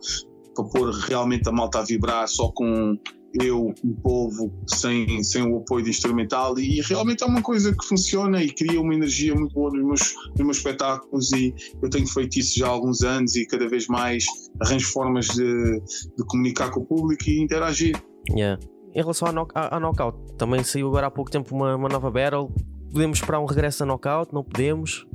para 0.55 0.65
pôr 0.65 0.91
realmente 0.91 1.47
a 1.47 1.51
malta 1.51 1.79
a 1.79 1.83
vibrar 1.83 2.27
só 2.27 2.49
com 2.51 2.97
eu, 3.41 3.73
o 3.83 3.95
povo, 4.01 4.53
sem, 4.67 5.21
sem 5.23 5.43
o 5.43 5.57
apoio 5.57 5.83
de 5.83 5.89
instrumental 5.89 6.57
e, 6.57 6.81
realmente 6.81 7.23
é 7.23 7.27
uma 7.27 7.41
coisa 7.41 7.75
que 7.75 7.85
funciona 7.85 8.41
e 8.41 8.49
cria 8.49 8.79
uma 8.79 8.93
energia 8.93 9.35
muito 9.35 9.53
boa 9.53 9.69
nos 9.71 9.83
meus, 9.83 10.15
nos 10.29 10.45
meus 10.45 10.57
espetáculos 10.57 11.31
e 11.33 11.53
eu 11.81 11.89
tenho 11.89 12.07
feito 12.07 12.39
isso 12.39 12.57
já 12.57 12.67
há 12.67 12.69
alguns 12.69 13.01
anos 13.01 13.35
e 13.35 13.45
cada 13.45 13.67
vez 13.67 13.87
mais 13.87 14.25
arranjo 14.61 14.87
formas 14.87 15.27
de, 15.27 15.81
de 16.17 16.25
comunicar 16.27 16.71
com 16.71 16.79
o 16.81 16.85
público 16.85 17.23
e 17.27 17.41
interagir. 17.41 18.01
Yeah. 18.29 18.59
Em 18.93 19.01
relação 19.01 19.27
à, 19.53 19.79
knockout, 19.79 20.17
também 20.37 20.63
saiu 20.63 20.87
agora 20.87 21.07
há 21.07 21.11
pouco 21.11 21.29
tempo 21.29 21.53
uma, 21.53 21.75
uma 21.75 21.89
nova 21.89 22.09
battle 22.09 22.49
podemos 22.95 23.17
esperar 23.17 23.41
um 23.41 23.45
regresso 23.45 23.83
a 23.83 23.85
knockout? 23.85 24.33
Não 24.33 24.41
podemos? 24.41 25.05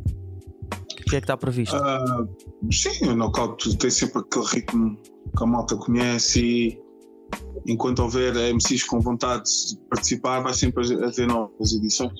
O 0.92 1.10
que 1.10 1.16
é 1.16 1.18
que 1.18 1.24
está 1.24 1.34
previsto? 1.34 1.74
Uh, 1.74 2.28
sim, 2.70 3.08
o 3.08 3.16
knockout 3.16 3.76
tem 3.78 3.90
sempre 3.90 4.20
aquele 4.20 4.44
ritmo 4.44 4.98
que 5.36 5.42
a 5.42 5.46
malta 5.46 5.74
conhece 5.76 6.44
e 6.44 6.78
enquanto 7.66 8.00
houver 8.00 8.34
MCs 8.54 8.84
com 8.84 9.00
vontade 9.00 9.44
de 9.44 9.76
participar, 9.88 10.40
vai 10.40 10.52
sempre 10.52 10.84
haver 11.02 11.26
novas 11.26 11.72
edições. 11.72 12.12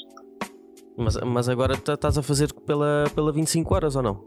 Mas, 0.97 1.17
mas 1.19 1.49
agora 1.49 1.75
estás 1.75 2.17
a 2.17 2.23
fazer 2.23 2.52
pela, 2.55 3.05
pela 3.14 3.31
25 3.31 3.75
horas 3.75 3.97
ou 3.97 4.02
não? 4.02 4.25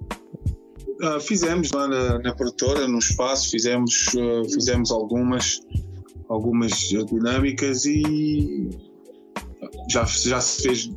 Uh, 1.01 1.19
fizemos 1.19 1.71
lá 1.71 1.87
na, 1.87 2.19
na, 2.19 2.35
produtora, 2.35 2.87
no 2.87 2.99
espaço, 2.99 3.49
fizemos, 3.49 4.07
uh, 4.13 4.45
fizemos 4.53 4.91
algumas, 4.91 5.61
algumas 6.29 6.73
dinâmicas 7.09 7.85
e 7.85 8.69
já, 9.89 10.05
já 10.05 10.39
se 10.39 10.63
fez 10.63 10.89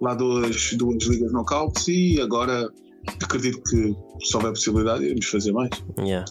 lá 0.00 0.14
duas, 0.14 0.72
duas 0.74 1.02
ligas 1.04 1.32
knockouts 1.32 1.88
e 1.88 2.20
agora 2.20 2.70
acredito 3.22 3.62
que 3.62 3.94
se 4.24 4.36
houver 4.36 4.50
possibilidade 4.50 5.04
iremos 5.04 5.26
fazer 5.26 5.52
mais. 5.52 5.70
Yeah. 5.98 6.24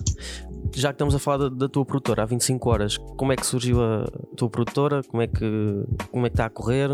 Já 0.74 0.90
que 0.90 0.96
estamos 0.96 1.16
a 1.16 1.20
falar 1.20 1.38
da, 1.38 1.50
da, 1.50 1.70
tua 1.70 1.86
produtora 1.86 2.24
há 2.24 2.26
25 2.26 2.70
horas, 2.70 2.98
como 3.18 3.32
é 3.32 3.36
que 3.36 3.46
surgiu 3.46 3.82
a 3.82 4.06
tua 4.36 4.50
produtora? 4.50 5.02
Como 5.04 5.22
é 5.22 5.28
que, 5.28 5.84
como 6.12 6.26
é 6.26 6.30
que 6.30 6.34
está 6.34 6.46
a 6.46 6.50
correr? 6.50 6.90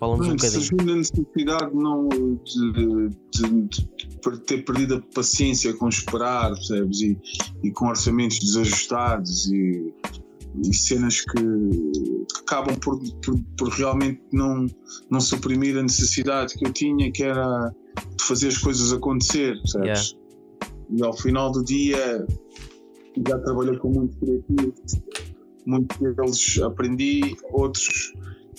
Fala-nos 0.00 0.26
um 0.26 0.30
bocadinho. 0.30 0.62
Surgiu 0.62 0.86
na 0.86 0.96
necessidade 0.96 1.74
não 1.74 2.08
de, 2.08 3.10
de, 3.32 3.68
de, 3.68 4.40
ter 4.46 4.64
perdido 4.64 4.94
a 4.94 5.14
paciência 5.14 5.74
com 5.74 5.88
esperar, 5.88 6.54
percebes? 6.54 7.00
E, 7.02 7.18
e 7.62 7.70
com 7.70 7.86
orçamentos 7.86 8.38
desajustados 8.38 9.50
e 9.52 9.94
e 10.64 10.74
cenas 10.74 11.20
que, 11.20 11.34
que 11.34 12.40
acabam 12.40 12.76
por, 12.76 12.98
por, 13.22 13.40
por, 13.56 13.68
realmente 13.68 14.20
não, 14.32 14.66
não 15.10 15.20
suprimir 15.20 15.76
a 15.76 15.82
necessidade 15.82 16.54
que 16.54 16.66
eu 16.66 16.72
tinha, 16.72 17.10
que 17.12 17.22
era 17.22 17.72
de 18.16 18.24
fazer 18.24 18.48
as 18.48 18.58
coisas 18.58 18.92
acontecer, 18.92 19.56
sabes? 19.66 20.10
Yeah. 20.10 20.20
E 20.90 21.04
ao 21.04 21.12
final 21.12 21.52
do 21.52 21.64
dia 21.64 22.26
já 23.28 23.38
trabalhei 23.38 23.78
com 23.78 23.90
muitos 23.90 24.16
criativos, 24.18 25.02
muitos 25.66 25.96
deles 25.98 26.60
aprendi, 26.62 27.36
outros 27.52 28.12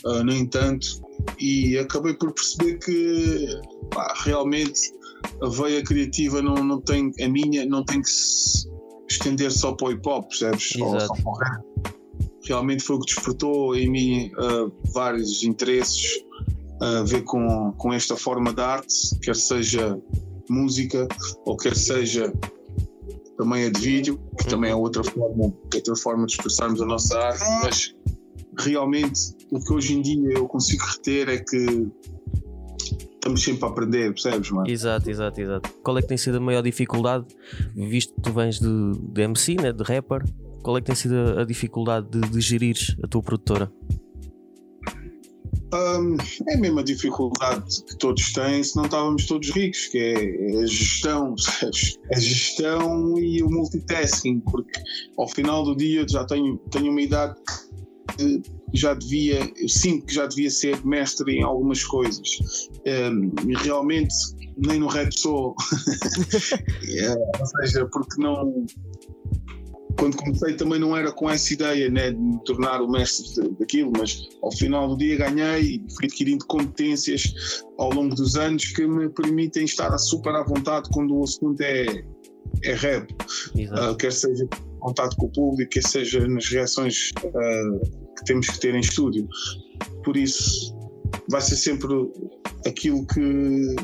uh, 0.06 0.24
no 0.24 0.34
entanto, 0.34 1.02
e 1.40 1.78
acabei 1.78 2.14
por 2.14 2.34
perceber 2.34 2.78
que 2.80 3.48
pá, 3.92 4.14
realmente 4.24 4.94
a 5.42 5.50
veia 5.50 5.84
criativa 5.84 6.42
não, 6.42 6.56
não 6.56 6.80
tem, 6.82 7.12
a 7.22 7.28
minha 7.28 7.66
não 7.66 7.84
tem 7.84 8.02
que 8.02 8.10
se 8.10 8.70
estender 9.10 9.52
só 9.52 9.74
para 9.74 9.88
o 9.88 9.92
hip 9.92 10.08
hop, 10.08 10.28
percebes? 10.30 10.76
Ou 10.80 11.00
só 11.00 11.14
para 11.14 11.30
o 11.30 11.34
rap 11.34 11.71
realmente 12.44 12.84
foi 12.84 12.96
o 12.96 13.00
que 13.00 13.14
despertou 13.14 13.76
em 13.76 13.90
mim 13.90 14.32
uh, 14.34 14.72
vários 14.94 15.44
interesses 15.44 16.24
a 16.82 17.04
ver 17.04 17.22
com, 17.22 17.72
com 17.74 17.94
esta 17.94 18.18
forma 18.18 18.52
de 18.52 18.62
arte, 18.62 19.20
quer 19.22 19.36
seja 19.36 20.02
música 20.50 21.08
ou 21.46 21.56
quer 21.56 21.76
seja 21.76 22.34
também 23.38 23.66
a 23.66 23.70
de 23.70 23.80
vídeo, 23.80 24.20
que 24.38 24.48
também 24.48 24.72
é 24.72 24.76
outra 24.76 25.04
forma, 25.04 25.54
outra 25.74 25.96
forma 25.96 26.26
de 26.26 26.34
expressarmos 26.34 26.82
a 26.82 26.86
nossa 26.86 27.18
arte, 27.20 27.44
mas 27.64 27.96
realmente 28.58 29.36
o 29.52 29.60
que 29.60 29.74
hoje 29.74 29.94
em 29.94 30.02
dia 30.02 30.34
eu 30.34 30.48
consigo 30.48 30.84
reter 30.84 31.30
é 31.30 31.38
que 31.38 31.88
estamos 33.14 33.44
sempre 33.44 33.66
a 33.66 33.68
aprender, 33.68 34.14
percebes, 34.14 34.50
mano? 34.50 34.68
Exato, 34.68 35.10
exato, 35.10 35.40
exato. 35.40 35.70
Qual 35.84 35.98
é 35.98 36.02
que 36.02 36.08
tem 36.08 36.18
sido 36.18 36.38
a 36.38 36.40
maior 36.40 36.64
dificuldade, 36.64 37.26
visto 37.76 38.14
que 38.16 38.22
tu 38.22 38.34
vens 38.34 38.60
de, 38.60 38.92
de 39.00 39.22
MC, 39.22 39.56
né, 39.56 39.72
de 39.72 39.84
rapper, 39.84 40.24
qual 40.62 40.78
é 40.78 40.82
que 40.82 40.88
tem 40.88 40.96
sido 40.96 41.40
a 41.40 41.44
dificuldade 41.44 42.08
de, 42.10 42.22
de 42.22 42.42
gerir 42.42 42.78
a 43.04 43.08
tua 43.08 43.22
produtora? 43.22 43.72
Um, 45.74 46.18
é 46.50 46.56
a 46.56 46.58
mesma 46.58 46.84
dificuldade 46.84 47.84
que 47.86 47.98
todos 47.98 48.34
têm 48.34 48.62
se 48.62 48.76
não 48.76 48.86
estávamos 48.86 49.26
todos 49.26 49.50
ricos, 49.52 49.88
que 49.88 49.98
é 49.98 50.62
a 50.62 50.66
gestão? 50.66 51.34
A 52.14 52.20
gestão 52.20 53.18
e 53.18 53.42
o 53.42 53.50
multitasking, 53.50 54.42
porque 54.42 54.82
ao 55.18 55.30
final 55.30 55.64
do 55.64 55.74
dia 55.76 56.06
já 56.08 56.26
tenho, 56.26 56.58
tenho 56.72 56.92
uma 56.92 57.02
idade 57.02 57.36
que 58.18 58.42
já 58.74 58.94
devia, 58.94 59.50
eu 59.56 59.70
sinto 59.70 60.08
que 60.08 60.14
já 60.14 60.26
devia 60.26 60.50
ser 60.50 60.86
mestre 60.86 61.38
em 61.38 61.44
algumas 61.44 61.86
coisas. 61.86 62.70
Um, 62.86 63.32
realmente 63.56 64.14
nem 64.58 64.80
no 64.80 64.88
rap 64.88 65.18
sou. 65.18 65.56
é, 66.90 67.16
ou 67.40 67.46
seja, 67.46 67.86
porque 67.86 68.22
não 68.22 68.66
quando 69.98 70.18
comecei 70.18 70.56
também 70.56 70.80
não 70.80 70.96
era 70.96 71.12
com 71.12 71.30
essa 71.30 71.54
ideia 71.54 71.90
né, 71.90 72.12
de 72.12 72.18
me 72.18 72.40
tornar 72.44 72.82
o 72.82 72.90
mestre 72.90 73.50
daquilo, 73.60 73.92
mas 73.98 74.30
ao 74.42 74.52
final 74.52 74.88
do 74.88 74.98
dia 74.98 75.18
ganhei 75.18 75.76
e 75.76 75.86
fui 75.96 76.06
adquirindo 76.06 76.46
competências 76.46 77.64
ao 77.78 77.92
longo 77.92 78.16
dos 78.16 78.36
anos 78.36 78.66
que 78.66 78.86
me 78.86 79.10
permitem 79.10 79.66
estar 79.66 79.96
super 79.98 80.34
à 80.36 80.44
vontade 80.44 80.90
quando 80.94 81.16
o 81.16 81.24
assunto 81.24 81.62
é, 81.62 82.04
é 82.64 82.74
rap, 82.74 83.12
uh, 83.12 83.96
quer 83.98 84.12
seja 84.12 84.48
contato 84.80 85.16
com 85.18 85.28
o 85.28 85.32
público, 85.32 85.72
quer 85.72 85.88
seja 85.88 86.28
nas 86.28 86.48
reações 86.50 87.12
uh, 87.24 88.16
que 88.18 88.26
temos 88.26 88.48
que 88.48 88.60
ter 88.60 88.76
em 88.76 88.80
estúdio. 88.80 89.28
Por 90.04 90.18
isso, 90.18 90.76
vai 91.30 91.42
ser 91.42 91.56
sempre 91.56 91.88
aquilo 92.66 93.06
que 93.08 93.76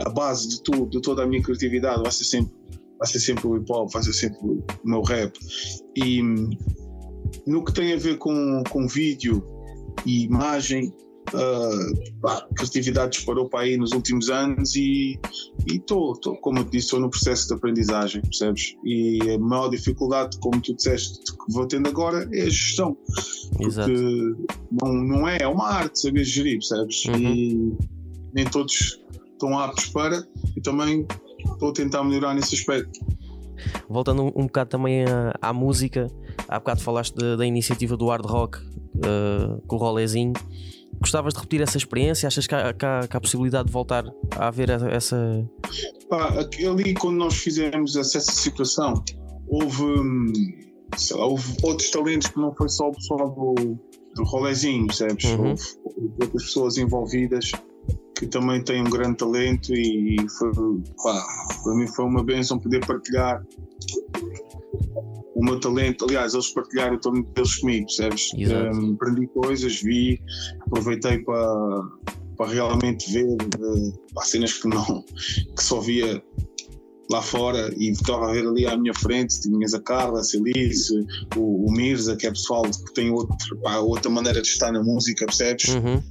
a 0.00 0.10
base 0.10 0.48
de 0.48 0.62
tudo, 0.62 0.86
de 0.90 1.00
toda 1.00 1.22
a 1.22 1.26
minha 1.26 1.42
criatividade, 1.42 2.02
vai 2.02 2.12
ser 2.12 2.24
sempre 2.24 2.52
ser 3.06 3.20
sempre 3.20 3.46
o 3.46 3.56
hip 3.56 3.70
hop, 3.70 3.90
ser 3.90 4.12
sempre 4.12 4.38
o 4.38 4.64
meu 4.84 5.02
rap. 5.02 5.32
E 5.96 6.22
no 7.46 7.64
que 7.64 7.72
tem 7.72 7.92
a 7.92 7.96
ver 7.96 8.18
com, 8.18 8.62
com 8.70 8.86
vídeo 8.86 9.44
e 10.06 10.24
imagem, 10.24 10.92
uh, 11.32 12.26
a 12.28 12.46
criatividade 12.54 13.16
disparou 13.16 13.48
para 13.48 13.60
aí 13.60 13.76
nos 13.76 13.92
últimos 13.92 14.30
anos 14.30 14.74
e 14.76 15.18
estou, 15.68 16.14
como 16.40 16.58
eu 16.58 16.64
disse, 16.64 16.86
estou 16.86 17.00
no 17.00 17.10
processo 17.10 17.48
de 17.48 17.54
aprendizagem, 17.54 18.22
percebes? 18.22 18.74
E 18.84 19.18
a 19.34 19.38
maior 19.38 19.68
dificuldade, 19.68 20.38
como 20.38 20.60
tu 20.60 20.74
disseste, 20.74 21.20
que 21.32 21.52
vou 21.52 21.66
tendo 21.66 21.88
agora 21.88 22.28
é 22.32 22.42
a 22.42 22.50
gestão. 22.50 22.96
Exato. 23.60 23.90
Porque 23.90 24.56
não, 24.82 24.92
não 24.94 25.28
é, 25.28 25.38
é 25.40 25.48
uma 25.48 25.68
arte 25.68 26.00
saber 26.00 26.24
gerir, 26.24 26.58
percebes? 26.58 27.04
Uhum. 27.06 27.34
E 27.34 27.72
nem 28.34 28.44
todos 28.44 29.00
estão 29.32 29.58
aptos 29.58 29.86
para, 29.88 30.26
e 30.56 30.60
também 30.60 31.06
estou 31.54 31.70
a 31.70 31.72
tentar 31.72 32.04
melhorar 32.04 32.34
nesse 32.34 32.54
aspecto. 32.54 33.00
Voltando 33.88 34.24
um, 34.24 34.32
um 34.34 34.46
bocado 34.46 34.70
também 34.70 35.04
à, 35.04 35.34
à, 35.40 35.52
música, 35.52 36.10
há 36.48 36.58
bocado 36.58 36.80
falaste 36.80 37.14
de, 37.14 37.36
da 37.36 37.46
iniciativa 37.46 37.96
do 37.96 38.08
hard 38.08 38.26
rock 38.26 38.58
uh, 38.58 39.60
com 39.66 39.76
o 39.76 39.78
rolezinho. 39.78 40.32
Gostavas 41.00 41.34
de 41.34 41.40
repetir 41.40 41.60
essa 41.60 41.76
experiência? 41.76 42.26
Achas 42.26 42.46
que 42.46 42.54
há, 42.54 42.72
que, 42.72 42.84
há, 42.84 43.06
que 43.08 43.16
há, 43.16 43.20
possibilidade 43.20 43.66
de 43.66 43.72
voltar 43.72 44.04
a 44.36 44.48
haver 44.48 44.70
essa. 44.70 45.16
Pá, 46.08 46.32
ali 46.68 46.94
quando 46.94 47.16
nós 47.16 47.34
fizemos 47.34 47.96
essa 47.96 48.20
situação, 48.20 49.02
houve, 49.48 49.82
hum, 49.82 50.32
lá, 51.12 51.26
houve 51.26 51.56
outros 51.62 51.90
talentos 51.90 52.28
que 52.28 52.38
não 52.38 52.54
foi 52.54 52.68
só 52.68 52.88
o 52.88 52.92
pessoal 52.92 53.30
do, 53.30 53.78
do 54.14 54.24
rolezinho, 54.24 54.86
percebes? 54.86 55.24
Uhum. 55.24 55.54
Houve 55.84 56.12
outras 56.20 56.44
pessoas 56.44 56.78
envolvidas 56.78 57.52
que 58.16 58.26
também 58.26 58.62
tem 58.62 58.80
um 58.80 58.90
grande 58.90 59.16
talento 59.16 59.74
e 59.74 60.16
foi, 60.38 60.52
pá, 61.02 61.26
para 61.62 61.74
mim 61.74 61.86
foi 61.88 62.04
uma 62.04 62.22
bênção 62.22 62.58
poder 62.58 62.84
partilhar 62.86 63.44
o 65.34 65.44
meu 65.44 65.58
talento. 65.58 66.04
Aliás, 66.04 66.34
eles 66.34 66.48
partilharam 66.48 66.94
o 66.94 67.00
talento 67.00 67.28
deles 67.32 67.56
comigo, 67.56 67.86
percebes? 67.86 68.30
Um, 68.34 68.94
aprendi 68.94 69.26
coisas, 69.28 69.82
vi, 69.82 70.20
aproveitei 70.60 71.18
para, 71.18 71.82
para 72.36 72.46
realmente 72.46 73.12
ver 73.12 73.26
uh, 73.26 74.24
cenas 74.24 74.54
que 74.54 74.68
não, 74.68 75.02
que 75.56 75.62
só 75.62 75.80
via 75.80 76.22
lá 77.10 77.20
fora 77.20 77.72
e 77.76 77.90
estava 77.90 78.30
a 78.30 78.32
ver 78.32 78.46
ali 78.46 78.66
à 78.66 78.76
minha 78.76 78.94
frente, 78.94 79.40
tinhas 79.40 79.74
a 79.74 79.80
Carla, 79.80 80.20
a 80.20 80.24
Celice, 80.24 81.04
o, 81.36 81.68
o 81.68 81.72
Mirza, 81.72 82.16
que 82.16 82.26
é 82.26 82.30
pessoal 82.30 82.62
que 82.62 82.94
tem 82.94 83.10
outro, 83.10 83.36
pá, 83.62 83.78
outra 83.78 84.10
maneira 84.10 84.40
de 84.40 84.48
estar 84.48 84.72
na 84.72 84.82
música, 84.82 85.26
percebes? 85.26 85.68
Uhum. 85.68 86.02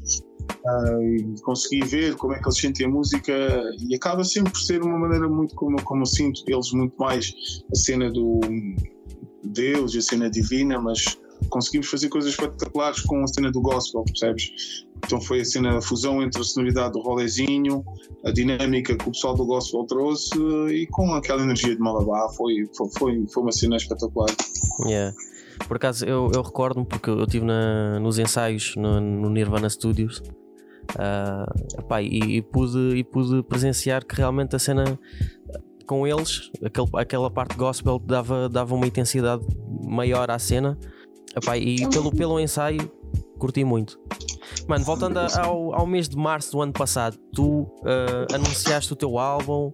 E 1.02 1.42
consegui 1.42 1.84
ver 1.86 2.16
como 2.16 2.34
é 2.34 2.40
que 2.40 2.46
eles 2.48 2.58
sentem 2.58 2.86
a 2.86 2.90
música 2.90 3.34
e 3.90 3.94
acaba 3.96 4.24
sempre 4.24 4.54
por 4.54 4.62
ser 4.62 4.82
uma 4.82 4.98
maneira 4.98 5.28
muito 5.28 5.54
como, 5.56 5.82
como 5.84 6.04
eu 6.04 6.06
sinto 6.06 6.42
eles 6.48 6.72
muito 6.72 6.96
mais 6.98 7.34
a 7.72 7.76
cena 7.76 8.10
do 8.10 8.40
Deus 9.44 9.94
e 9.94 9.98
a 9.98 10.02
cena 10.02 10.30
divina, 10.30 10.80
mas 10.80 11.18
conseguimos 11.50 11.90
fazer 11.90 12.08
coisas 12.08 12.32
espetaculares 12.32 13.02
com 13.02 13.22
a 13.24 13.28
cena 13.28 13.52
do 13.52 13.60
gospel, 13.60 14.06
percebes? 14.06 14.86
Então 15.06 15.20
foi 15.20 15.42
a 15.42 15.46
cena, 15.46 15.78
a 15.78 15.82
fusão 15.82 16.24
entre 16.24 16.40
a 16.40 16.44
sonoridade 16.46 16.94
do 16.94 17.02
rolezinho, 17.02 17.84
a 18.24 18.32
dinâmica 18.32 18.96
que 18.96 19.08
o 19.10 19.12
pessoal 19.12 19.36
do 19.36 19.46
gospel 19.46 19.84
trouxe 19.84 20.40
e 20.70 20.88
com 20.88 21.14
aquela 21.14 21.42
energia 21.44 21.76
de 21.76 21.82
Malabar, 21.82 22.30
foi, 22.38 22.70
foi, 22.98 23.26
foi 23.28 23.44
uma 23.44 23.52
cena 23.52 23.76
espetacular. 23.76 24.34
Yeah. 24.88 25.14
Por 25.68 25.76
acaso 25.76 26.06
eu, 26.06 26.32
eu 26.34 26.42
recordo-me 26.42 26.86
porque 26.86 27.10
eu 27.10 27.24
estive 27.24 27.46
nos 28.02 28.18
ensaios 28.18 28.78
no, 28.78 29.02
no 29.02 29.30
Nirvana 29.30 29.70
Studios 29.70 30.24
uh, 30.92 31.80
epá, 31.80 32.02
e, 32.02 32.38
e, 32.38 32.42
pude, 32.42 32.98
e 32.98 33.04
pude 33.04 33.44
presenciar 33.44 34.06
que 34.06 34.16
realmente 34.16 34.56
a 34.56 34.60
cena 34.60 35.00
com 35.86 36.08
eles, 36.08 36.50
aquele, 36.64 36.88
aquela 36.94 37.30
parte 37.30 37.56
gospel 37.56 38.00
dava, 38.00 38.48
dava 38.48 38.74
uma 38.74 38.88
intensidade 38.88 39.46
maior 39.84 40.32
à 40.32 40.40
cena 40.40 40.78
epá, 41.36 41.58
e 41.58 41.88
pelo, 41.90 42.12
pelo 42.12 42.40
ensaio 42.40 42.92
curti 43.38 43.64
muito. 43.64 44.00
Mano, 44.68 44.86
voltando 44.86 45.20
ao, 45.20 45.74
ao 45.74 45.86
mês 45.86 46.08
de 46.08 46.16
março 46.16 46.54
do 46.54 46.62
ano 46.62 46.72
passado, 46.72 47.18
tu 47.34 47.62
uh, 47.82 48.34
anunciaste 48.34 48.94
o 48.94 48.96
teu 48.96 49.18
álbum, 49.18 49.72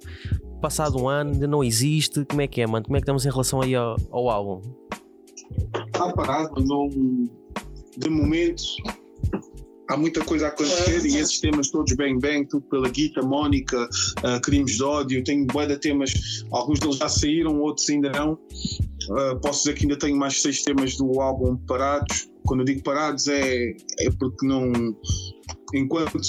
passado 0.60 1.00
um 1.00 1.08
ano, 1.08 1.32
ainda 1.32 1.48
não 1.48 1.64
existe. 1.64 2.26
Como 2.26 2.42
é 2.42 2.48
que 2.48 2.62
é, 2.62 2.68
mano? 2.68 2.86
Como 2.86 2.98
é 2.98 3.00
que 3.00 3.04
estamos 3.04 3.26
em 3.26 3.30
relação 3.30 3.62
aí 3.62 3.76
ao, 3.76 3.96
ao 4.10 4.30
álbum? 4.30 4.62
Está 5.88 6.12
parado, 6.14 6.64
não. 6.64 6.90
De 7.98 8.10
momento, 8.10 8.64
há 9.90 9.98
muita 9.98 10.24
coisa 10.24 10.46
a 10.46 10.50
acontecer 10.50 11.06
e 11.06 11.18
esses 11.18 11.40
temas 11.40 11.70
todos 11.70 11.94
bang 11.94 12.20
bang, 12.20 12.46
tudo 12.46 12.66
pela 12.70 12.88
Guita, 12.88 13.22
Mónica, 13.22 13.84
uh, 13.84 14.40
Crimes 14.42 14.78
de 14.78 14.84
ódio, 14.84 15.24
tenho 15.24 15.46
bué 15.48 15.66
de 15.66 15.78
temas, 15.78 16.46
alguns 16.52 16.80
deles 16.80 16.98
já 16.98 17.10
saíram, 17.10 17.60
outros 17.60 17.90
ainda 17.90 18.12
não. 18.12 18.34
Uh, 18.34 19.40
posso 19.42 19.64
dizer 19.64 19.74
que 19.74 19.84
ainda 19.84 19.98
tenho 19.98 20.16
mais 20.16 20.42
seis 20.42 20.62
temas 20.62 20.96
do 20.96 21.20
álbum 21.20 21.58
parados. 21.58 22.30
Quando 22.46 22.62
eu 22.62 22.66
digo 22.66 22.84
parados 22.84 23.28
é, 23.28 23.72
é 24.00 24.12
porque 24.20 24.46
não. 24.46 24.72
Enquanto 25.74 26.20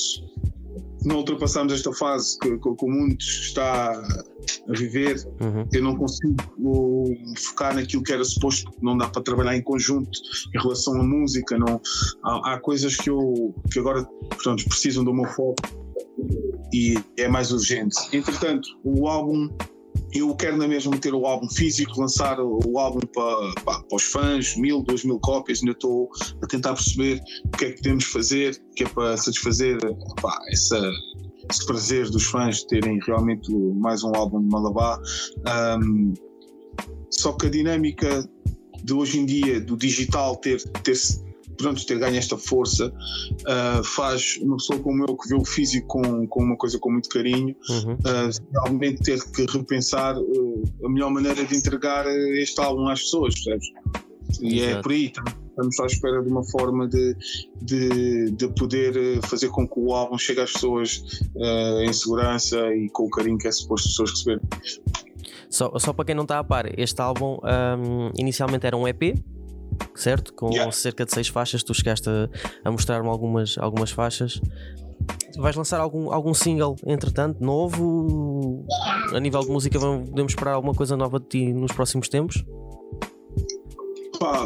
não 1.04 1.16
ultrapassamos 1.16 1.72
esta 1.72 1.92
fase 1.92 2.38
que, 2.38 2.58
que, 2.58 2.74
que 2.74 2.84
o 2.84 2.88
mundo 2.88 3.16
está 3.20 3.92
a 3.92 4.72
viver, 4.72 5.16
uhum. 5.40 5.66
eu 5.72 5.82
não 5.82 5.96
consigo 5.96 6.36
focar 7.36 7.74
naquilo 7.74 8.02
que 8.02 8.12
era 8.12 8.24
suposto, 8.24 8.70
não 8.82 8.96
dá 8.96 9.08
para 9.08 9.22
trabalhar 9.22 9.56
em 9.56 9.62
conjunto 9.62 10.10
em 10.54 10.60
relação 10.60 11.00
à 11.00 11.02
música, 11.02 11.58
não, 11.58 11.80
há, 12.22 12.54
há 12.54 12.60
coisas 12.60 12.96
que 12.96 13.10
eu 13.10 13.54
que 13.70 13.78
agora 13.78 14.04
portanto, 14.30 14.64
precisam 14.68 15.04
do 15.04 15.12
meu 15.12 15.26
foco 15.26 15.62
e 16.72 16.98
é 17.16 17.28
mais 17.28 17.50
urgente. 17.50 17.96
Entretanto, 18.12 18.68
o 18.84 19.08
álbum 19.08 19.48
eu 20.12 20.34
quero 20.34 20.56
na 20.56 20.66
mesma 20.66 20.96
ter 20.98 21.14
o 21.14 21.26
álbum 21.26 21.48
físico, 21.48 22.00
lançar 22.00 22.38
o 22.40 22.78
álbum 22.78 23.00
para, 23.00 23.62
para, 23.64 23.82
para 23.82 23.96
os 23.96 24.04
fãs, 24.04 24.56
mil, 24.56 24.82
duas 24.82 25.04
mil 25.04 25.18
cópias, 25.20 25.60
ainda 25.60 25.72
estou 25.72 26.08
a 26.42 26.46
tentar 26.46 26.74
perceber 26.74 27.20
o 27.44 27.56
que 27.56 27.64
é 27.64 27.70
que 27.70 27.76
podemos 27.76 28.04
fazer, 28.04 28.60
que 28.74 28.84
é 28.84 28.88
para 28.88 29.16
satisfazer 29.16 29.78
pá, 30.20 30.36
essa, 30.50 30.80
esse 31.50 31.64
prazer 31.66 32.10
dos 32.10 32.24
fãs 32.24 32.58
de 32.58 32.66
terem 32.68 32.98
realmente 33.06 33.52
mais 33.76 34.02
um 34.02 34.12
álbum 34.14 34.40
de 34.40 34.48
Malabar. 34.48 34.98
Um, 35.80 36.14
só 37.10 37.32
que 37.32 37.46
a 37.46 37.50
dinâmica 37.50 38.28
de 38.82 38.94
hoje 38.94 39.18
em 39.18 39.26
dia, 39.26 39.60
do 39.60 39.76
digital 39.76 40.36
ter, 40.36 40.62
ter 40.82 40.96
pronto, 41.60 41.84
ter 41.86 41.98
ganho 41.98 42.16
esta 42.16 42.36
força 42.36 42.88
uh, 42.88 43.84
faz 43.84 44.38
uma 44.42 44.56
pessoa 44.56 44.78
como 44.80 45.04
eu 45.04 45.16
que 45.16 45.28
vê 45.28 45.34
o 45.34 45.44
físico 45.44 45.86
com, 45.86 46.26
com 46.26 46.42
uma 46.42 46.56
coisa 46.56 46.78
com 46.78 46.90
muito 46.90 47.08
carinho 47.08 47.54
uhum. 47.68 47.94
uh, 47.94 48.64
realmente 48.64 49.02
ter 49.02 49.20
que 49.32 49.46
repensar 49.46 50.16
uh, 50.18 50.62
a 50.84 50.88
melhor 50.88 51.10
maneira 51.10 51.44
de 51.44 51.56
entregar 51.56 52.06
este 52.06 52.60
álbum 52.60 52.88
às 52.88 53.00
pessoas, 53.02 53.34
percebes? 53.34 53.66
E 54.40 54.60
é 54.60 54.64
Exato. 54.64 54.78
é 54.78 54.82
por 54.82 54.92
aí, 54.92 55.12
estamos 55.48 55.80
à 55.80 55.86
espera 55.86 56.22
de 56.22 56.28
uma 56.28 56.44
forma 56.44 56.88
de, 56.88 57.16
de, 57.60 58.30
de 58.30 58.48
poder 58.54 59.20
fazer 59.22 59.48
com 59.48 59.66
que 59.66 59.78
o 59.78 59.92
álbum 59.92 60.16
chegue 60.16 60.40
às 60.40 60.52
pessoas 60.52 61.02
em 61.84 61.92
segurança 61.92 62.56
e 62.74 62.88
com 62.90 63.06
o 63.06 63.10
carinho 63.10 63.36
que 63.36 63.48
é 63.48 63.52
suposto 63.52 63.88
as 63.88 63.92
pessoas 63.92 64.10
receberem. 64.10 64.42
Só, 65.50 65.76
só 65.80 65.92
para 65.92 66.04
quem 66.04 66.14
não 66.14 66.22
está 66.22 66.38
a 66.38 66.44
par, 66.44 66.78
este 66.78 67.02
álbum 67.02 67.38
um, 67.42 68.12
inicialmente 68.16 68.64
era 68.64 68.76
um 68.76 68.86
EP, 68.86 69.18
certo? 69.94 70.32
Com 70.34 70.50
yeah. 70.50 70.70
cerca 70.72 71.04
de 71.04 71.12
seis 71.12 71.28
faixas, 71.28 71.62
tu 71.62 71.74
chegaste 71.74 72.08
a, 72.08 72.28
a 72.64 72.70
mostrar-me 72.70 73.08
algumas, 73.08 73.56
algumas 73.58 73.90
faixas. 73.90 74.40
Vais 75.38 75.56
lançar 75.56 75.80
algum, 75.80 76.12
algum 76.12 76.34
single, 76.34 76.76
entretanto, 76.86 77.42
novo? 77.42 78.64
A 79.14 79.20
nível 79.20 79.40
de 79.40 79.48
música, 79.48 79.78
podemos 79.78 80.32
esperar 80.32 80.54
alguma 80.54 80.74
coisa 80.74 80.96
nova 80.96 81.18
de 81.18 81.26
ti 81.26 81.52
nos 81.52 81.72
próximos 81.72 82.08
tempos? 82.08 82.44
Pá, 84.18 84.44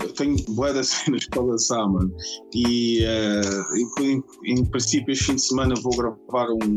eu 0.00 0.12
tenho 0.12 0.36
boas 0.50 0.74
de 0.74 0.84
cenas 0.84 1.26
para 1.26 1.42
lançar, 1.42 1.86
mano. 1.88 2.14
E 2.54 3.04
uh, 3.04 4.02
em, 4.02 4.22
em, 4.44 4.64
princípio, 4.64 5.12
este 5.12 5.24
fim 5.24 5.34
de 5.34 5.42
semana 5.42 5.74
vou 5.82 5.96
gravar 5.96 6.50
um, 6.50 6.76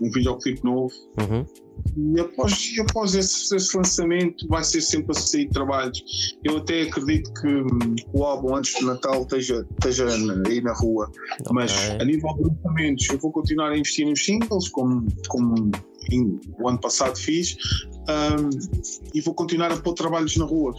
um 0.00 0.10
videoclipe 0.10 0.64
novo. 0.64 0.92
Uhum 1.20 1.67
e 1.96 2.20
após, 2.20 2.72
e 2.76 2.80
após 2.80 3.14
esse, 3.14 3.54
esse, 3.54 3.76
lançamento 3.76 4.46
vai 4.48 4.62
ser 4.62 4.80
sempre 4.80 5.12
a 5.12 5.20
sair 5.20 5.48
trabalhos. 5.48 6.02
Eu 6.44 6.58
até 6.58 6.82
acredito 6.82 7.32
que 7.34 7.46
hum, 7.48 7.96
o 8.12 8.24
álbum 8.24 8.56
antes 8.56 8.78
do 8.80 8.86
Natal 8.86 9.22
esteja, 9.22 9.66
esteja 9.72 10.06
aí 10.46 10.60
na 10.60 10.72
rua. 10.74 11.10
Okay. 11.40 11.52
Mas 11.52 11.72
a 12.00 12.04
nível 12.04 12.34
de 12.34 12.42
lançamentos, 12.42 13.08
eu 13.08 13.18
vou 13.18 13.32
continuar 13.32 13.70
a 13.70 13.76
investir 13.76 14.06
nos 14.06 14.24
singles, 14.24 14.68
como, 14.68 15.06
como 15.28 15.70
o 16.58 16.68
ano 16.68 16.80
passado 16.80 17.16
fiz, 17.18 17.56
um, 18.08 18.48
e 19.14 19.20
vou 19.20 19.34
continuar 19.34 19.70
a 19.70 19.76
pôr 19.76 19.92
trabalhos 19.92 20.36
na 20.36 20.44
rua, 20.44 20.74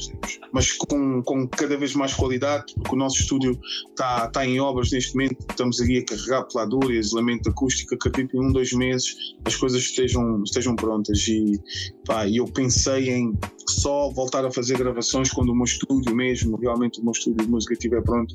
mas 0.52 0.72
com, 0.72 1.22
com 1.22 1.48
cada 1.48 1.78
vez 1.78 1.94
mais 1.94 2.14
qualidade, 2.14 2.74
porque 2.74 2.96
o 2.96 2.98
nosso 2.98 3.22
estúdio 3.22 3.60
está 3.90 4.28
tá 4.30 4.46
em 4.46 4.60
obras 4.60 4.92
neste 4.92 5.14
momento, 5.14 5.38
estamos 5.50 5.80
aqui 5.80 6.00
a 6.00 6.06
carregar 6.06 6.44
peladura 6.44 6.94
e 6.94 6.98
isolamento 6.98 7.50
acústico, 7.50 7.94
acredito 7.96 8.36
em 8.36 8.40
um, 8.40 8.52
dois 8.52 8.74
meses 8.74 9.16
as 9.46 9.56
coisas 9.56 9.82
estejam, 9.82 10.44
estejam 10.44 10.76
prontas 10.76 11.28
e 11.28 11.60
pá, 12.06 12.28
eu 12.28 12.46
pensei 12.46 13.10
em 13.10 13.38
só 13.68 14.10
voltar 14.10 14.44
a 14.46 14.52
fazer 14.52 14.78
gravações 14.78 15.30
quando 15.30 15.50
o 15.50 15.56
meu 15.56 15.66
estúdio 15.66 16.16
mesmo, 16.16 16.58
realmente 16.58 17.00
o 17.00 17.04
meu 17.04 17.12
estúdio 17.12 17.46
de 17.46 17.52
música 17.52 17.74
estiver 17.74 18.02
pronto, 18.02 18.34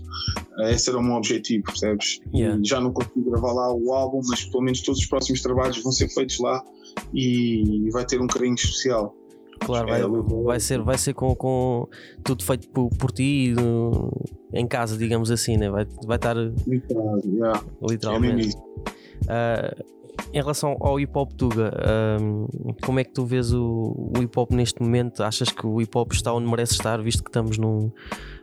uh, 0.58 0.68
esse 0.68 0.88
era 0.88 0.98
o 0.98 1.02
meu 1.02 1.14
objetivo, 1.14 1.64
percebes? 1.64 2.20
Yeah. 2.32 2.60
Já 2.62 2.80
não 2.80 2.92
consigo 2.92 3.30
gravar 3.30 3.52
lá 3.52 3.74
o 3.74 3.92
álbum, 3.92 4.20
mas 4.28 4.44
pelo 4.44 4.62
menos 4.62 4.80
todos 4.82 5.00
os 5.00 5.06
próximos 5.06 5.42
trabalhos 5.42 5.82
vão 5.82 5.90
ser 5.90 6.08
feitos 6.08 6.38
lá 6.38 6.62
e 7.12 7.88
vai 7.92 8.04
ter 8.04 8.20
um 8.20 8.26
carinho 8.26 8.54
especial. 8.54 9.14
Claro, 9.60 9.88
vai, 9.88 10.02
vai, 10.44 10.60
ser, 10.60 10.82
vai 10.82 10.98
ser 10.98 11.14
com, 11.14 11.34
com 11.34 11.88
tudo 12.22 12.44
feito 12.44 12.68
por, 12.68 12.90
por 12.90 13.10
ti 13.10 13.54
em 14.52 14.66
casa, 14.66 14.96
digamos 14.96 15.30
assim, 15.30 15.56
né? 15.56 15.70
vai, 15.70 15.86
vai 16.04 16.16
estar 16.16 16.36
yeah. 16.36 17.62
literalmente. 17.80 18.56
É 19.28 19.74
uh, 19.80 19.94
em 20.32 20.38
relação 20.38 20.76
ao 20.80 20.98
hip 20.98 21.16
hop 21.16 21.32
Tuga, 21.32 21.72
um, 22.20 22.46
como 22.82 23.00
é 23.00 23.04
que 23.04 23.12
tu 23.12 23.24
vês 23.24 23.52
o, 23.52 24.12
o, 24.16 24.22
hip 24.22 24.38
hop 24.38 24.50
neste 24.52 24.80
momento? 24.82 25.22
Achas 25.22 25.48
que 25.48 25.66
o 25.66 25.80
hip 25.80 25.96
hop 25.96 26.12
está 26.12 26.32
onde 26.32 26.48
merece 26.48 26.72
estar, 26.72 27.00
visto 27.02 27.22
que 27.22 27.30
estamos 27.30 27.58
num. 27.58 27.90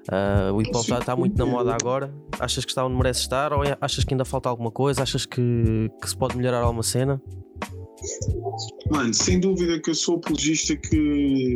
Uh, 0.10 0.54
o 0.54 0.62
hip 0.62 0.76
hop 0.76 0.88
está, 0.90 1.16
muito 1.16 1.38
na 1.38 1.46
moda 1.46 1.76
agora? 1.76 2.14
Achas 2.40 2.66
que 2.66 2.72
está 2.72 2.86
onde 2.86 2.96
merece 2.96 3.22
estar 3.22 3.54
ou 3.54 3.62
achas 3.80 4.04
que 4.04 4.14
ainda 4.14 4.26
falta 4.26 4.50
alguma 4.50 4.72
coisa? 4.72 5.04
Achas 5.04 5.26
que, 5.26 5.92
que 6.02 6.10
se 6.10 6.18
pode 6.18 6.36
melhorar 6.36 6.62
alguma 6.62 6.84
cena? 6.84 7.22
Mano, 8.90 9.14
sem 9.14 9.40
dúvida 9.40 9.80
que 9.80 9.92
eu 9.92 9.96
sou 9.96 10.16
apologista 10.16 10.76
que 10.76 11.56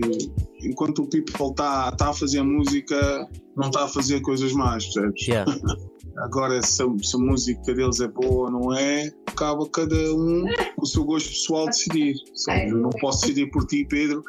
enquanto 0.61 0.99
o 0.99 1.07
people 1.07 1.49
está 1.49 1.91
tá 1.91 2.09
a 2.09 2.13
fazer 2.13 2.43
música, 2.43 3.27
não 3.55 3.67
está 3.67 3.85
a 3.85 3.87
fazer 3.87 4.21
coisas 4.21 4.53
más, 4.53 4.85
percebes? 4.85 5.27
Yeah. 5.27 5.51
Agora, 6.17 6.61
se 6.61 6.81
a, 6.81 6.85
se 7.01 7.15
a, 7.15 7.19
música 7.19 7.73
deles 7.73 7.99
é 7.99 8.07
boa 8.07 8.45
ou 8.45 8.51
não 8.51 8.73
é, 8.73 9.11
acaba 9.25 9.67
cada 9.69 9.95
um 10.13 10.45
com 10.75 10.83
o 10.83 10.85
seu 10.85 11.03
gosto 11.03 11.27
pessoal 11.29 11.65
decidir. 11.65 12.15
Sabe? 12.33 12.69
Eu 12.69 12.77
não 12.77 12.89
posso 12.89 13.21
decidir 13.21 13.51
por 13.51 13.65
ti, 13.65 13.85
Pedro, 13.89 14.23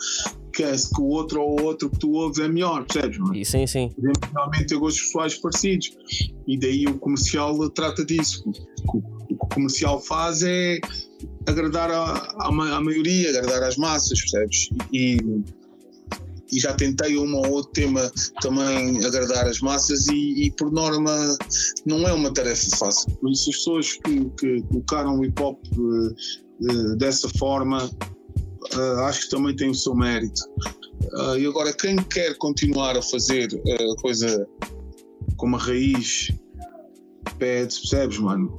que, 0.57 0.62
é, 0.62 0.73
que 0.73 1.01
o 1.01 1.05
outro 1.05 1.42
ou 1.42 1.61
o 1.61 1.64
outro 1.64 1.90
que 1.90 1.99
tu 1.99 2.12
ouves 2.12 2.38
é 2.38 2.49
melhor, 2.49 2.87
percebes? 2.87 3.19
Sim, 3.47 3.66
sim. 3.66 3.90
Podemos 3.95 4.19
realmente 4.33 4.66
ter 4.66 4.79
gostos 4.79 5.03
pessoais 5.05 5.35
parecidos. 5.35 5.90
E 6.47 6.59
daí 6.59 6.87
o 6.87 6.99
comercial 6.99 7.69
trata 7.71 8.05
disso. 8.05 8.42
O 8.49 8.53
que 8.53 9.35
o 9.35 9.37
comercial 9.37 10.01
faz 10.01 10.42
é 10.42 10.79
agradar 11.47 11.90
a, 11.90 12.05
a, 12.38 12.49
a 12.49 12.81
maioria, 12.81 13.29
agradar 13.29 13.62
às 13.64 13.77
massas, 13.77 14.19
percebes? 14.21 14.71
E 14.92 15.19
e 16.53 16.61
já 16.61 16.73
tentei 16.75 17.19
um 17.19 17.35
ou 17.35 17.51
outro 17.51 17.73
tema 17.73 18.09
também 18.40 19.05
agradar 19.05 19.49
as 19.49 19.59
massas 19.59 20.07
e, 20.07 20.47
e, 20.47 20.51
por 20.53 20.71
norma 20.71 21.37
não 21.85 22.07
é 22.07 22.12
uma 22.12 22.33
tarefa 22.33 22.77
fácil. 22.77 23.11
Por 23.16 23.33
isso 23.33 23.51
as 23.51 23.57
pessoas 23.57 23.92
que, 23.95 24.31
que 24.38 24.62
colocaram 24.69 25.19
o 25.19 25.25
hip 25.25 25.42
hop 25.42 25.59
uh, 25.77 26.07
uh, 26.61 26.97
dessa 26.97 27.29
forma 27.31 27.90
uh, 28.77 29.01
acho 29.05 29.23
que 29.23 29.31
também 29.31 29.55
tem 29.57 29.71
o 29.71 29.75
seu 29.75 29.95
mérito. 29.95 30.43
e 31.39 31.47
agora 31.47 31.73
quem 31.73 31.97
quer 31.97 32.37
continuar 32.39 32.97
a 32.97 33.03
fazer 33.03 33.49
a 33.55 34.01
coisa 34.01 34.47
com 35.37 35.47
uma 35.47 35.59
raiz 35.59 36.33
pede, 37.39 37.79
percebes, 37.81 38.19
mano? 38.19 38.55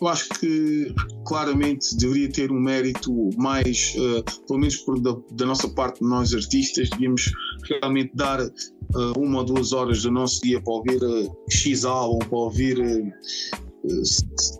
eu 0.00 0.08
acho 0.08 0.28
que 0.28 0.94
claramente 1.24 1.96
deveria 1.96 2.30
ter 2.30 2.52
um 2.52 2.60
mérito 2.60 3.30
mais, 3.36 3.94
uh, 3.96 4.22
pelo 4.46 4.58
menos 4.58 4.76
por 4.76 5.00
da, 5.00 5.16
da, 5.32 5.46
nossa 5.46 5.68
parte, 5.68 6.02
nós 6.02 6.34
artistas, 6.34 6.90
devíamos 6.90 7.32
realmente 7.68 8.10
dar 8.14 8.40
uh, 8.40 9.18
uma 9.18 9.38
ou 9.38 9.44
duas 9.44 9.72
horas 9.72 10.02
do 10.02 10.10
nosso 10.10 10.40
dia 10.42 10.60
para 10.60 10.74
ouvir 10.74 11.02
uh, 11.02 11.36
X 11.50 11.84
álbum, 11.84 12.18
para 12.18 12.38
ouvir 12.38 12.78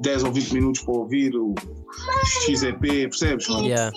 10 0.01 0.25
ou 0.25 0.33
20 0.33 0.53
minutos 0.53 0.81
para 0.83 0.95
ouvir 0.95 1.35
o 1.37 1.55
XEP, 2.45 3.09
percebes? 3.09 3.47
Yeah 3.49 3.91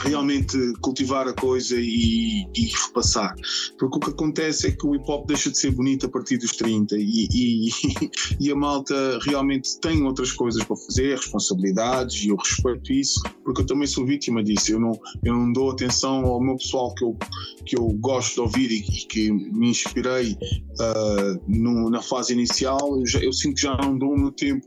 realmente 0.00 0.56
cultivar 0.80 1.26
a 1.28 1.32
coisa 1.32 1.76
e, 1.78 2.46
e 2.54 2.66
repassar. 2.86 3.34
Porque 3.78 3.96
o 3.96 4.00
que 4.00 4.10
acontece 4.10 4.68
é 4.68 4.70
que 4.72 4.86
o 4.86 4.94
hip 4.94 5.04
hop 5.08 5.26
deixa 5.26 5.50
de 5.50 5.58
ser 5.58 5.70
bonito 5.70 6.06
a 6.06 6.08
partir 6.08 6.38
dos 6.38 6.52
30 6.52 6.96
e, 6.98 7.28
e, 7.32 7.68
e 8.40 8.50
a 8.50 8.56
malta 8.56 9.18
realmente 9.22 9.78
tem 9.80 10.02
outras 10.02 10.32
coisas 10.32 10.62
para 10.64 10.76
fazer, 10.76 11.16
responsabilidades, 11.16 12.24
e 12.24 12.28
eu 12.28 12.36
respeito 12.36 12.92
isso, 12.92 13.22
porque 13.44 13.62
eu 13.62 13.66
também 13.66 13.86
sou 13.86 14.04
vítima 14.04 14.42
disso. 14.42 14.72
Eu 14.72 14.80
não, 14.80 14.92
eu 15.24 15.34
não 15.34 15.52
dou 15.52 15.70
atenção 15.70 16.24
ao 16.24 16.40
meu 16.40 16.56
pessoal 16.56 16.94
que 16.94 17.04
eu, 17.04 17.16
que 17.64 17.78
eu 17.78 17.88
gosto 18.00 18.34
de 18.34 18.40
ouvir 18.40 18.70
e, 18.70 18.82
que 18.82 19.30
me 19.30 19.70
inspirei 19.70 20.32
uh, 20.32 21.40
no, 21.46 21.90
na 21.90 22.02
fase 22.02 22.32
inicial. 22.32 22.98
Eu, 22.98 23.06
já, 23.06 23.18
eu 23.20 23.32
sinto 23.32 23.56
que 23.56 23.62
já 23.62 23.76
não 23.76 23.98
dou 23.98 24.12
o 24.12 24.18
meu 24.18 24.32
tempo 24.32 24.66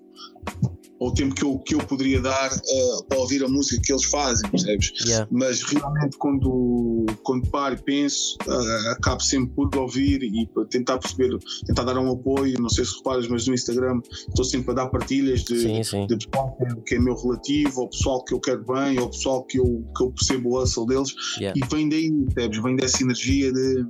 ou 1.01 1.09
o 1.09 1.13
tempo 1.13 1.33
que 1.33 1.43
eu, 1.43 1.57
que 1.57 1.73
eu 1.73 1.79
poderia 1.79 2.21
dar 2.21 2.53
uh, 2.53 3.03
para 3.05 3.17
ouvir 3.17 3.43
a 3.43 3.47
música 3.47 3.81
que 3.83 3.91
eles 3.91 4.05
fazem, 4.05 4.47
percebes? 4.51 4.93
Yeah. 5.03 5.27
Mas 5.31 5.63
realmente 5.63 6.15
quando, 6.17 7.07
quando 7.23 7.49
paro 7.49 7.73
e 7.73 7.81
penso, 7.81 8.37
uh, 8.47 8.91
acabo 8.91 9.19
sempre 9.19 9.51
por 9.55 9.75
ouvir 9.75 10.21
e 10.21 10.47
tentar 10.69 10.99
perceber, 10.99 11.35
tentar 11.65 11.85
dar 11.85 11.97
um 11.97 12.11
apoio, 12.11 12.61
não 12.61 12.69
sei 12.69 12.85
se 12.85 12.95
reparas, 12.97 13.27
mas 13.27 13.47
no 13.47 13.55
Instagram 13.55 13.99
estou 14.29 14.45
sempre 14.45 14.71
a 14.71 14.73
dar 14.75 14.89
partilhas 14.89 15.43
de, 15.43 15.59
sim, 15.59 15.83
sim. 15.83 16.05
de 16.05 16.17
pessoal 16.17 16.55
que 16.85 16.93
é 16.93 16.99
meu 16.99 17.15
relativo, 17.15 17.81
ou 17.81 17.89
pessoal 17.89 18.23
que 18.23 18.35
eu 18.35 18.39
quero 18.39 18.63
bem, 18.63 18.99
ou 18.99 19.09
pessoal 19.09 19.43
que 19.45 19.57
eu, 19.57 19.83
que 19.97 20.03
eu 20.03 20.11
percebo 20.11 20.49
o 20.49 20.61
hustle 20.61 20.85
deles, 20.85 21.15
yeah. 21.39 21.59
e 21.59 21.75
vem 21.75 21.89
daí, 21.89 22.11
percebes? 22.11 22.61
Vem 22.61 22.75
dessa 22.75 23.01
energia 23.01 23.51
de 23.51 23.85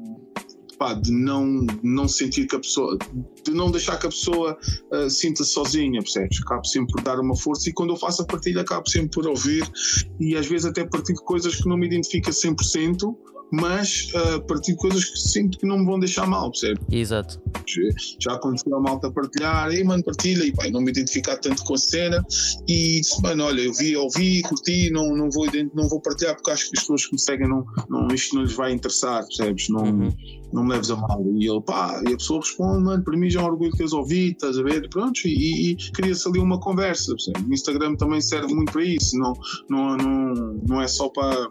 pá, 0.82 0.96
de 0.96 1.12
não, 1.12 1.64
não 1.84 2.08
sentir 2.08 2.48
que 2.48 2.56
a 2.56 2.60
pessoa, 2.60 2.98
de 3.46 3.52
não 3.52 3.70
deixar 3.70 4.00
que 4.00 4.08
a 4.08 4.10
pessoa 4.10 4.58
uh, 4.92 5.08
sinta 5.12 5.44
sozinha, 5.44 6.02
percebes? 6.02 6.42
Acabo 6.42 6.66
sempre 6.66 6.94
por 6.94 7.04
dar 7.04 7.20
uma 7.20 7.36
força 7.36 7.70
e 7.70 7.74
quando 7.74 7.92
eu 7.92 7.98
faço 7.98 8.24
a 8.24 8.26
partilha 8.26 8.62
acabo 8.62 8.90
sempre 8.90 9.10
por 9.10 9.28
ouvir 9.28 9.64
e 10.20 10.36
às 10.36 10.48
vezes 10.48 10.66
até 10.66 10.84
partilho 10.84 11.20
coisas 11.20 11.56
que 11.56 11.70
não 11.70 11.78
me 11.78 11.86
identifica 11.86 12.32
100%, 12.32 13.16
mas 13.52 14.10
uh, 14.14 14.36
a 14.36 14.42
partir 14.42 14.72
de 14.72 14.78
coisas 14.78 15.06
que 15.06 15.20
sinto 15.20 15.58
que 15.58 15.66
não 15.66 15.80
me 15.80 15.86
vão 15.86 16.00
deixar 16.00 16.26
mal, 16.26 16.50
percebe? 16.52 16.80
Exato. 16.92 17.42
Já 18.20 18.34
aconteceu 18.34 18.76
a 18.76 18.80
malta 18.80 19.12
partilhar, 19.12 19.72
ei 19.72 19.84
mano, 19.84 20.04
partilha, 20.04 20.44
e 20.44 20.54
pai, 20.54 20.72
não 20.72 20.82
me 20.82 20.92
identificar 20.92 21.38
tanto 21.38 21.64
com 21.64 21.74
a 21.74 21.78
cena, 21.78 22.26
e 22.68 23.02
disse, 23.02 23.22
mano, 23.22 23.44
olha, 23.44 23.62
eu 23.62 23.74
vi, 23.74 23.96
ouvi, 23.96 24.42
curti, 24.42 24.90
não, 24.92 25.16
não, 25.16 25.30
vou, 25.30 25.46
não 25.74 25.88
vou 25.88 26.02
partilhar 26.02 26.36
porque 26.36 26.52
acho 26.52 26.70
que 26.70 26.78
as 26.78 26.82
pessoas 26.82 27.06
que 27.06 27.14
me 27.14 27.20
seguem, 27.20 27.48
não, 27.48 27.66
não, 27.90 28.08
isto 28.08 28.36
não 28.36 28.44
lhes 28.44 28.54
vai 28.54 28.72
interessar, 28.72 29.24
percebes? 29.26 29.70
Não, 29.70 29.84
uhum. 29.84 30.10
não 30.54 30.64
me 30.64 30.72
leves 30.72 30.90
a 30.92 30.96
mal. 30.96 31.24
E 31.36 31.50
ele, 31.50 31.62
pá, 31.62 32.02
e 32.08 32.14
a 32.14 32.18
pessoa 32.18 32.40
responde, 32.40 32.84
mano, 32.84 33.04
para 33.04 33.18
mim 33.18 33.30
já 33.30 33.42
é 33.42 33.44
um 33.44 33.48
orgulho 33.48 33.72
que 33.72 33.82
eles 33.82 33.94
ouvi, 33.94 34.32
estás 34.32 34.58
a 34.58 34.64
ver? 34.64 34.90
Pronto, 34.90 35.20
e, 35.26 35.72
e 35.72 35.76
cria-se 35.92 36.28
ali 36.28 36.40
uma 36.40 36.60
conversa, 36.60 37.14
percebe? 37.14 37.50
O 37.50 37.54
Instagram 37.54 37.96
também 37.96 38.22
serve 38.22 38.54
muito 38.54 38.72
para 38.72 38.84
isso, 38.84 39.18
não, 39.18 39.34
não, 39.70 39.98
não, 39.98 40.34
não 40.68 40.82
é 40.82 40.88
só 40.88 41.10
para 41.10 41.50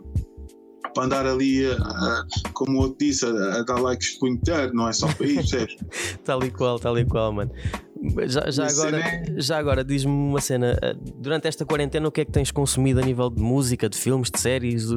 para 0.95 1.05
andar 1.05 1.27
ali, 1.27 1.67
a, 1.67 2.25
como 2.53 2.79
o 2.79 2.83
outro 2.83 2.99
disse, 2.99 3.25
a, 3.25 3.29
a 3.29 3.63
dar 3.63 3.81
likes 3.81 4.19
por 4.19 4.29
inteiro, 4.29 4.75
não 4.75 4.89
é 4.89 4.93
só 4.93 5.07
para 5.13 5.27
isso, 5.27 5.51
percebes? 5.51 5.77
tal 6.25 6.43
e 6.45 6.51
qual, 6.51 6.79
tal 6.79 6.99
e 6.99 7.05
qual, 7.05 7.33
mano. 7.33 7.51
Já, 8.27 8.51
já 8.51 8.67
agora, 8.67 8.99
é... 8.99 9.25
já 9.37 9.59
agora 9.59 9.85
diz-me 9.85 10.11
uma 10.11 10.41
cena, 10.41 10.79
eh, 10.81 10.97
durante 11.17 11.47
esta 11.47 11.67
quarentena 11.67 12.09
o 12.09 12.11
que 12.11 12.23
é 12.23 12.25
que 12.25 12.33
tens 12.33 12.51
consumido 12.51 12.99
a 12.99 13.03
nível 13.03 13.29
de 13.29 13.43
música, 13.43 13.91
de 13.91 13.99
filmes, 13.99 14.31
de 14.31 14.41
séries? 14.41 14.89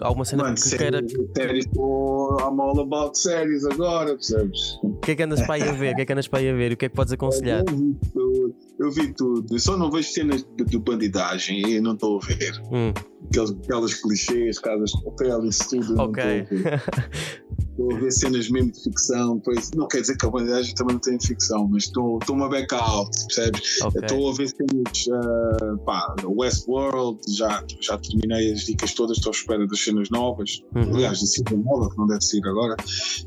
Alguma 0.00 0.24
cena 0.24 0.44
Mano, 0.44 0.54
que 0.54 0.60
séries, 0.62 0.78
queira. 0.78 1.06
Séries, 1.36 1.66
I'm 1.66 2.60
all 2.60 2.80
about 2.80 3.18
séries 3.18 3.64
agora, 3.66 4.14
percebes? 4.14 4.78
O 4.82 4.94
que 5.00 5.10
é 5.10 5.16
que 5.16 5.22
andas 5.22 5.42
para 5.42 5.56
aí 5.56 5.68
a 5.68 5.72
ver? 5.72 5.92
O 5.92 5.96
que 5.96 6.02
é 6.02 6.06
que 6.06 6.12
andas 6.12 6.28
para 6.28 6.38
aí 6.38 6.48
a 6.48 6.54
ver? 6.54 6.72
O 6.72 6.76
que 6.76 6.86
é 6.86 6.88
que 6.88 6.94
podes 6.94 7.12
aconselhar? 7.12 7.64
Eu 7.66 7.76
vi 7.76 7.96
tudo, 8.12 8.54
eu 8.78 8.90
vi 8.90 9.12
tudo. 9.12 9.54
Eu 9.54 9.58
só 9.58 9.76
não 9.76 9.90
vejo 9.90 10.08
cenas 10.08 10.46
de, 10.56 10.64
de 10.64 10.78
bandidagem 10.78 11.60
e 11.68 11.80
não 11.80 11.92
estou 11.94 12.20
a 12.22 12.26
ver. 12.26 12.62
Hum. 12.72 12.92
Aquelas, 13.30 13.50
aquelas 13.50 13.94
clichês, 13.94 14.58
casas 14.58 14.90
de 14.90 15.04
papel, 15.04 15.44
isso 15.44 15.68
tudo. 15.68 16.00
Ok. 16.00 16.22
Estou 17.78 17.94
a 17.94 18.00
ver 18.00 18.10
cenas 18.10 18.50
mesmo 18.50 18.72
de 18.72 18.82
ficção, 18.82 19.40
pois 19.44 19.70
não 19.70 19.86
quer 19.86 20.00
dizer 20.00 20.16
que 20.16 20.26
a 20.26 20.30
bandidagem 20.30 20.74
também 20.74 20.94
não 20.94 21.00
tem 21.00 21.16
ficção, 21.20 21.68
mas 21.68 21.84
estou 21.84 22.18
uma 22.28 22.48
back 22.48 22.74
out, 22.74 23.08
percebes? 23.26 23.62
Estou 23.76 23.88
okay. 23.88 24.30
a 24.30 24.32
ver 24.32 24.48
cenas, 24.48 25.06
uh, 25.06 25.78
pá, 25.84 26.16
Westworld, 26.24 27.20
já, 27.28 27.64
já 27.80 27.96
terminei 27.98 28.52
as 28.52 28.62
dicas 28.62 28.92
todas, 28.94 29.18
estou 29.18 29.30
à 29.30 29.36
espera 29.36 29.64
das 29.64 29.78
cenas 29.78 30.10
novas, 30.10 30.60
uhum. 30.74 30.92
aliás, 30.92 31.20
da 31.20 31.26
cena 31.26 31.62
nova, 31.62 31.88
que 31.88 31.98
não 31.98 32.08
deve 32.08 32.24
ser 32.24 32.44
agora, 32.48 32.74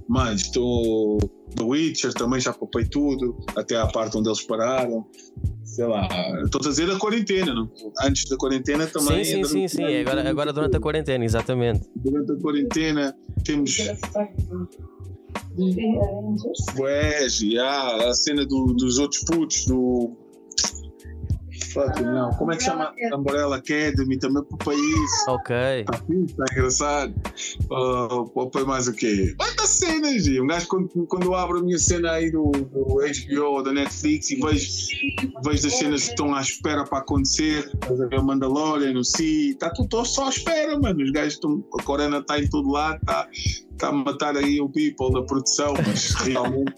mas 0.10 0.42
estou. 0.42 1.18
The 1.56 1.64
Witcher 1.64 2.14
também 2.14 2.40
já 2.40 2.54
papei 2.54 2.86
tudo, 2.86 3.38
até 3.56 3.76
à 3.76 3.88
parte 3.88 4.18
onde 4.18 4.30
eles 4.30 4.42
pararam 4.42 5.06
sei 5.72 5.86
lá, 5.86 6.08
estou 6.44 6.60
a 6.60 6.70
dizer 6.70 6.88
da 6.88 6.98
quarentena, 6.98 7.54
não? 7.54 7.72
antes 8.04 8.30
da 8.30 8.36
quarentena 8.36 8.86
também. 8.88 9.24
Sim, 9.24 9.44
sim, 9.44 9.68
sim, 9.68 9.68
sim. 9.70 9.98
Agora, 10.02 10.30
agora 10.30 10.54
durante 10.54 10.76
a 10.76 10.80
quarentena, 10.80 11.24
exatamente. 11.24 11.90
Durante 11.96 12.32
a 12.34 12.36
quarentena 12.36 13.16
temos. 13.46 13.78
Pois, 16.76 17.38
já, 17.38 18.10
a 18.10 18.14
cena 18.14 18.46
do, 18.46 18.74
dos 18.74 18.98
outros 18.98 19.24
putos, 19.24 19.66
do 19.66 20.18
Fuck, 21.74 22.02
não. 22.02 22.30
Como 22.32 22.52
é 22.52 22.58
que 22.58 22.64
chama? 22.64 22.94
Umbrella 23.14 23.58
Academy 23.58 24.18
também 24.18 24.44
para 24.44 24.56
o 24.56 24.58
país. 24.58 25.28
Ok. 25.28 25.56
Está 25.56 25.94
tá 25.94 26.54
engraçado. 26.54 27.14
Uh, 27.70 28.50
para 28.50 28.66
mais 28.66 28.88
o 28.88 28.94
quê? 28.94 29.36
Dar 29.38 29.68
cenas, 29.68 30.28
Um 30.28 30.48
gajo, 30.48 30.68
quando, 30.68 30.90
quando 31.08 31.24
eu 31.24 31.36
abro 31.36 31.60
a 31.60 31.64
minha 31.64 31.78
cena 31.78 32.12
aí 32.12 32.32
do, 32.32 32.52
do 32.52 32.98
HBO 32.98 33.44
ou 33.44 33.64
da 33.64 33.72
Netflix 33.72 34.32
e 34.32 34.36
vejo, 34.36 34.70
vejo 35.44 35.68
as 35.68 35.74
cenas 35.74 36.04
que 36.04 36.10
estão 36.10 36.34
à 36.34 36.42
espera 36.42 36.84
para 36.84 37.00
acontecer, 37.00 37.72
o 37.90 38.24
Mandalorian, 38.24 38.98
o 38.98 39.04
Si, 39.04 39.52
está 39.52 39.70
tudo 39.70 40.04
só 40.06 40.26
à 40.26 40.30
espera, 40.30 40.80
mano. 40.80 41.04
Os 41.04 41.12
gajos 41.12 41.34
estão. 41.34 41.64
A 41.80 41.84
Corona 41.84 42.18
está 42.20 42.40
em 42.40 42.48
todo 42.50 42.70
lado, 42.70 43.00
está 43.02 43.28
tá 43.78 43.88
a 43.90 43.92
matar 43.92 44.36
aí 44.36 44.60
o 44.60 44.70
people 44.70 45.12
da 45.14 45.22
produção, 45.24 45.74
mas 45.86 46.12
realmente 46.16 46.74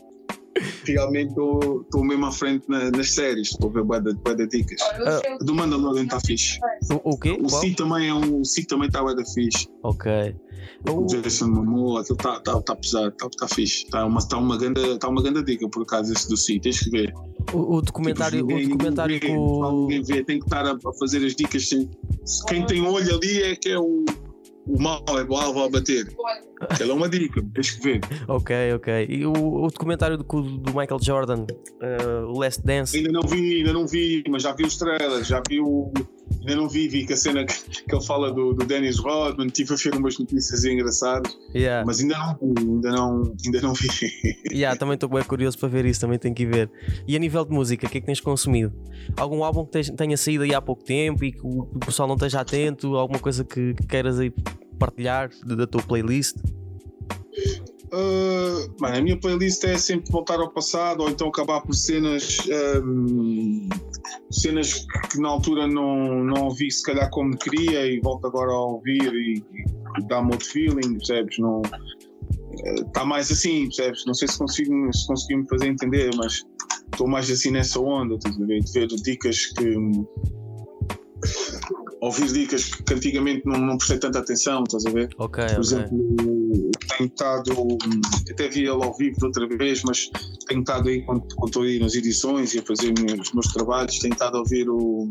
realmente 0.86 1.30
estou 1.30 2.04
mesmo 2.04 2.26
à 2.26 2.32
frente 2.32 2.66
na, 2.68 2.92
nas 2.92 3.12
séries, 3.12 3.52
estou 3.52 3.70
a 3.70 3.74
ver 3.74 3.84
bué 3.84 4.00
de 4.00 4.48
dicas. 4.48 4.82
Uh, 4.82 5.44
do 5.44 5.56
Mandalorian 5.56 6.04
está 6.04 6.20
fixe. 6.20 6.60
O, 6.92 7.12
o 7.12 7.18
quê? 7.18 7.38
O 7.42 7.50
Si 7.50 7.74
também 7.74 8.10
é 8.10 8.14
um. 8.14 8.42
O 8.42 8.46
Si 8.46 8.66
também 8.66 8.88
está 8.88 9.02
bué 9.02 9.16
da 9.16 9.26
fixe. 9.26 9.68
Ok. 9.84 10.36
O 10.90 11.06
Jason 11.06 11.48
Momoa, 11.48 12.02
aquilo 12.02 12.18
está 12.18 12.40
tá, 12.40 12.62
tá 12.62 12.76
pesado, 12.76 13.10
está 13.10 13.30
tá 13.30 13.48
fixe. 13.48 13.86
Está 13.86 14.06
uma, 14.06 14.22
tá 14.28 14.38
uma, 14.38 14.58
grande, 14.58 14.98
tá 14.98 15.08
uma 15.08 15.22
grande 15.22 15.44
dica 15.44 15.68
por 15.70 15.84
acaso 15.84 16.14
esse 16.14 16.28
do 16.30 16.38
Si, 16.38 16.60
tens 16.60 16.80
que 16.80 16.90
ver. 16.90 17.14
O, 17.54 17.78
o 17.78 17.82
documentário, 17.82 18.40
tipo, 18.40 18.50
ninguém, 18.50 18.66
o 18.66 18.70
documentário 18.70 19.14
ninguém, 19.14 19.36
com... 19.36 19.82
ninguém 19.82 20.04
vê, 20.04 20.24
tem 20.24 20.40
que 20.40 20.46
estar 20.46 20.66
a, 20.66 20.74
a 20.74 20.94
fazer 21.00 21.26
as 21.26 21.36
dicas. 21.36 21.70
Quem 22.48 22.66
tem 22.66 22.82
olho 22.86 23.16
ali 23.16 23.42
é 23.44 23.56
que 23.56 23.70
é 23.70 23.80
o 23.80 24.06
o 24.66 24.82
mal 24.82 25.04
é 25.10 25.24
o 25.24 25.36
alvo 25.36 25.64
a 25.64 25.70
bater. 25.70 26.08
Aquela 26.62 26.92
é 26.92 26.96
uma 26.96 27.10
dica, 27.10 27.44
tens 27.54 27.72
que 27.72 27.84
ver. 27.84 28.02
ok, 28.28 28.74
ok. 28.74 29.08
E 29.10 29.26
o, 29.26 29.32
o 29.32 29.68
documentário 29.68 30.18
do, 30.18 30.24
do 30.24 30.74
Michael 30.74 31.00
Jordan, 31.02 31.46
uh, 31.46 32.26
o 32.28 32.40
Last 32.40 32.62
Dance? 32.64 32.96
Ainda 32.96 33.12
não 33.12 33.22
vi, 33.22 33.58
ainda 33.58 33.74
não 33.74 33.86
vi, 33.86 34.24
mas 34.30 34.44
já 34.44 34.54
vi 34.54 34.64
os 34.64 34.78
trailers, 34.78 35.28
já 35.28 35.42
vi 35.48 35.60
o. 35.60 35.92
Ainda 36.46 36.58
não 36.58 36.68
vi, 36.68 36.90
vi 36.90 37.06
que 37.06 37.14
a 37.14 37.18
cena 37.18 37.46
que, 37.46 37.54
que 37.54 37.96
ele 37.96 38.06
fala 38.06 38.32
do, 38.32 38.54
do 38.54 38.66
Dennis 38.66 39.00
Rodman, 39.00 39.48
tive 39.48 39.74
a 39.74 39.78
ver 39.78 39.96
umas 39.96 40.20
notícias 40.20 40.66
engraçadas, 40.66 41.38
yeah. 41.56 41.86
mas 41.86 42.02
ainda 42.02 42.18
não, 42.18 42.38
ainda 42.42 42.92
não, 42.92 43.36
ainda 43.46 43.62
não 43.62 43.74
vi. 43.74 43.88
yeah, 44.52 44.78
também 44.78 44.96
estou 44.96 45.08
bem 45.08 45.24
curioso 45.24 45.58
para 45.58 45.70
ver 45.70 45.86
isso, 45.86 46.02
também 46.02 46.20
tenho 46.20 46.36
que 46.36 46.44
ir 46.44 46.48
ver. 46.48 46.72
E 47.08 47.16
a 47.16 47.20
nível 47.20 47.46
de 47.46 47.52
música, 47.52 47.88
o 47.88 47.90
que 47.90 47.98
é 47.98 48.02
que 48.02 48.08
tens 48.08 48.20
consumido? 48.20 48.74
Algum 49.16 49.42
álbum 49.42 49.66
que 49.66 49.92
tenha 49.94 50.18
saído 50.18 50.44
aí 50.44 50.54
há 50.54 50.62
pouco 50.62 50.84
tempo 50.84 51.24
e 51.24 51.32
que 51.32 51.40
o 51.42 51.80
pessoal 51.80 52.08
não 52.08 52.16
esteja 52.16 52.42
atento? 52.42 52.98
Alguma 52.98 53.20
coisa 53.20 53.46
que, 53.46 53.74
que 53.74 53.88
queiras 53.88 54.20
aí 54.20 54.34
partilhar 54.78 55.30
da 55.46 55.66
tua 55.66 55.82
playlist? 55.82 56.36
Uh, 57.94 58.74
mano, 58.80 58.98
a 58.98 59.02
minha 59.02 59.20
playlist 59.20 59.64
é 59.66 59.78
sempre 59.78 60.12
voltar 60.12 60.40
ao 60.40 60.50
passado 60.50 61.02
ou 61.02 61.10
então 61.12 61.28
acabar 61.28 61.62
por 61.62 61.76
cenas 61.76 62.40
um, 62.84 63.70
cenas 64.32 64.88
que 65.12 65.20
na 65.20 65.30
altura 65.30 65.68
não, 65.68 66.24
não 66.24 66.46
ouvi 66.46 66.72
se 66.72 66.82
calhar 66.82 67.08
como 67.12 67.38
queria 67.38 67.86
e 67.86 68.00
volto 68.00 68.26
agora 68.26 68.52
a 68.52 68.60
ouvir 68.60 69.14
e, 69.14 69.44
e 70.00 70.08
dá-me 70.08 70.32
outro 70.32 70.48
feeling, 70.48 70.98
percebes? 70.98 71.38
Não, 71.38 71.62
está 72.80 73.04
uh, 73.04 73.06
mais 73.06 73.32
assim, 73.32 73.66
percebes? 73.66 74.04
Não 74.08 74.16
sei 74.16 74.28
se 74.28 74.40
consigo, 74.40 74.92
se 74.92 75.06
consegui 75.06 75.36
me 75.36 75.48
fazer 75.48 75.68
entender, 75.68 76.10
mas 76.16 76.44
estou 76.92 77.08
mais 77.08 77.30
assim 77.30 77.52
nessa 77.52 77.80
onda, 77.80 78.16
estás 78.16 78.42
a 78.42 78.46
ver? 78.46 78.60
De 78.60 78.72
ver 78.72 78.88
dicas 78.88 79.46
que 79.46 79.78
ouvir 82.02 82.28
dicas 82.34 82.74
que 82.74 82.94
antigamente 82.94 83.46
não, 83.46 83.60
não 83.60 83.78
prestei 83.78 84.00
tanta 84.00 84.20
atenção, 84.20 84.64
estás 84.64 84.86
a 84.86 84.90
ver? 84.90 85.10
Ok, 85.18 85.46
Por 85.46 85.62
exemplo, 85.62 86.72
tenho 86.98 87.08
estado, 87.08 87.52
até 88.30 88.48
vi 88.50 88.62
ele 88.62 88.70
ao 88.70 88.94
vivo 88.96 89.18
de 89.18 89.26
outra 89.26 89.48
vez, 89.48 89.84
mas 89.84 90.10
tenho 90.48 90.62
estado 90.62 90.90
aí 90.90 91.02
quando, 91.04 91.22
quando 91.36 91.48
estou 91.48 91.64
aí 91.64 91.80
nas 91.80 91.96
edições 91.96 92.54
e 92.54 92.60
a 92.60 92.64
fazer 92.64 92.94
os 93.20 93.34
meus 93.34 93.48
trabalhos, 93.48 94.00
tenho 94.00 94.14
estado 94.14 94.38
a 94.38 94.40
ouvir 94.40 94.70
o, 94.70 95.08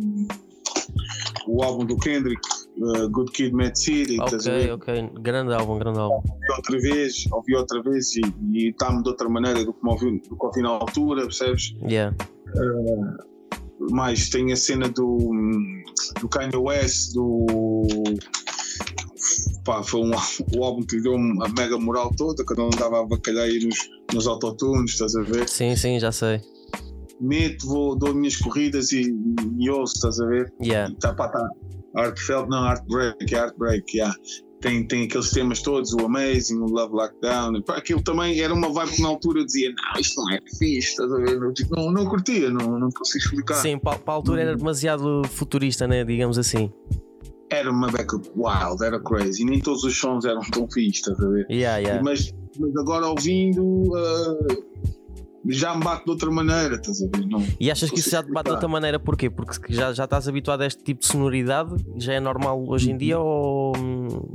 o 1.47 1.63
álbum 1.63 1.85
do 1.85 1.97
Kendrick, 1.97 2.41
uh, 2.79 3.09
Good 3.11 3.33
Kid, 3.33 3.53
Mad 3.53 3.75
City. 3.77 4.19
Ok, 4.21 4.73
ok, 4.73 5.11
grande 5.21 5.55
álbum, 5.55 5.79
grande 5.79 5.99
álbum. 5.99 6.17
Ouvi 6.17 6.53
outra 6.57 6.81
vez, 6.81 7.25
ouvi 7.33 7.57
outra 7.57 7.83
vez 7.83 8.17
e 8.17 8.69
está-me 8.69 9.03
de 9.03 9.09
outra 9.09 9.29
maneira 9.29 9.65
do 9.65 9.73
que, 9.73 9.87
ouvi, 9.87 10.21
do 10.29 10.37
que 10.37 10.47
ouvi 10.47 10.63
na 10.63 10.71
altura, 10.71 11.23
percebes? 11.23 11.75
Yeah. 11.89 12.17
Uh, 12.55 13.33
mais 13.91 14.29
tem 14.29 14.53
a 14.53 14.57
cena 14.57 14.89
do, 14.89 15.19
do 16.21 16.29
Kanye 16.29 16.57
West, 16.57 17.15
do. 17.15 17.87
Pá, 19.65 19.83
foi 19.83 20.01
um, 20.01 20.11
o 20.57 20.65
álbum 20.65 20.83
que 20.83 20.97
lhe 20.97 21.03
deu 21.03 21.15
uma 21.15 21.49
mega 21.49 21.79
moral 21.79 22.13
toda, 22.17 22.45
quando 22.45 22.63
ele 22.63 22.77
andava 22.77 23.01
a 23.01 23.07
bacalhar 23.07 23.45
aí 23.45 23.65
nos, 23.65 23.79
nos 24.13 24.27
autotunes, 24.27 24.93
estás 24.93 25.15
a 25.17 25.23
ver? 25.23 25.49
Sim, 25.49 25.77
sim, 25.77 25.99
já 25.99 26.13
sei. 26.13 26.41
Meto, 27.21 27.67
vou, 27.67 27.97
dou 27.97 28.15
minhas 28.15 28.37
corridas 28.37 28.91
e, 28.93 29.15
e 29.59 29.71
ouço, 29.71 29.95
estás 29.95 30.19
a 30.21 30.27
ver? 30.27 30.53
Yeah. 30.61 30.93
E 30.93 30.97
tá, 30.97 31.15
pá, 31.15 31.29
tá. 31.29 31.49
Heartfelt, 31.97 32.49
não, 32.49 32.65
Heartbreak, 32.65 33.33
Heartbreak, 33.33 33.97
yeah 33.97 34.15
tem, 34.63 34.87
tem 34.87 35.05
aqueles 35.05 35.31
temas 35.31 35.61
todos, 35.61 35.93
o 35.93 36.07
Amazing, 36.07 36.61
o 36.61 36.67
Love 36.67 36.95
Lockdown. 36.95 37.61
Pá, 37.63 37.77
aquilo 37.77 38.01
também 38.01 38.41
era 38.41 38.55
uma 38.55 38.73
vibe 38.73 38.93
que 38.93 39.03
na 39.03 39.09
altura 39.09 39.45
dizia: 39.45 39.71
Não, 39.71 40.01
isto 40.01 40.23
não 40.23 40.31
é 40.31 40.39
fixe, 40.59 40.91
estás 40.91 41.13
a 41.13 41.17
ver? 41.17 41.39
Não, 41.39 41.53
tipo, 41.53 41.75
não, 41.75 41.91
não 41.91 42.07
curtia, 42.07 42.49
não, 42.49 42.79
não 42.79 42.89
consigo 42.91 43.25
explicar. 43.25 43.57
Sim, 43.57 43.79
para, 43.79 43.99
para 43.99 44.15
a 44.15 44.17
altura 44.17 44.41
era 44.41 44.57
demasiado 44.57 45.23
futurista, 45.29 45.87
né? 45.87 46.05
digamos 46.05 46.39
assim. 46.39 46.73
Era 47.53 47.71
uma 47.71 47.89
beca 47.89 48.17
wild, 48.35 48.83
era 48.83 48.99
crazy. 48.99 49.45
Nem 49.45 49.61
todos 49.61 49.85
os 49.85 49.95
sons 49.95 50.25
eram 50.25 50.41
tão 50.41 50.67
fixes, 50.71 51.07
estás 51.07 51.21
a 51.21 51.29
ver? 51.29 51.47
Yeah, 51.51 51.79
yeah. 51.79 52.03
Mas, 52.03 52.33
mas 52.59 52.77
agora 52.77 53.07
ouvindo. 53.09 53.63
Uh, 53.63 54.73
já 55.47 55.75
me 55.75 55.83
bate 55.83 56.05
de 56.05 56.11
outra 56.11 56.31
maneira, 56.31 56.77
estás 56.77 57.03
a 57.03 57.07
ver? 57.07 57.27
Não, 57.27 57.45
e 57.59 57.71
achas 57.71 57.91
que 57.91 57.99
isso 57.99 58.11
já 58.11 58.23
te 58.23 58.31
bate 58.31 58.49
de 58.49 58.55
outra 58.55 58.69
maneira 58.69 58.99
porquê? 58.99 59.29
Porque 59.29 59.73
já, 59.73 59.93
já 59.93 60.05
estás 60.05 60.29
habituado 60.29 60.63
a 60.63 60.67
este 60.67 60.83
tipo 60.83 61.01
de 61.01 61.07
sonoridade? 61.07 61.75
Já 61.97 62.15
é 62.15 62.21
normal 62.21 62.65
hoje 62.67 62.91
em 62.91 62.97
dia 62.97 63.19
ou, 63.19 63.73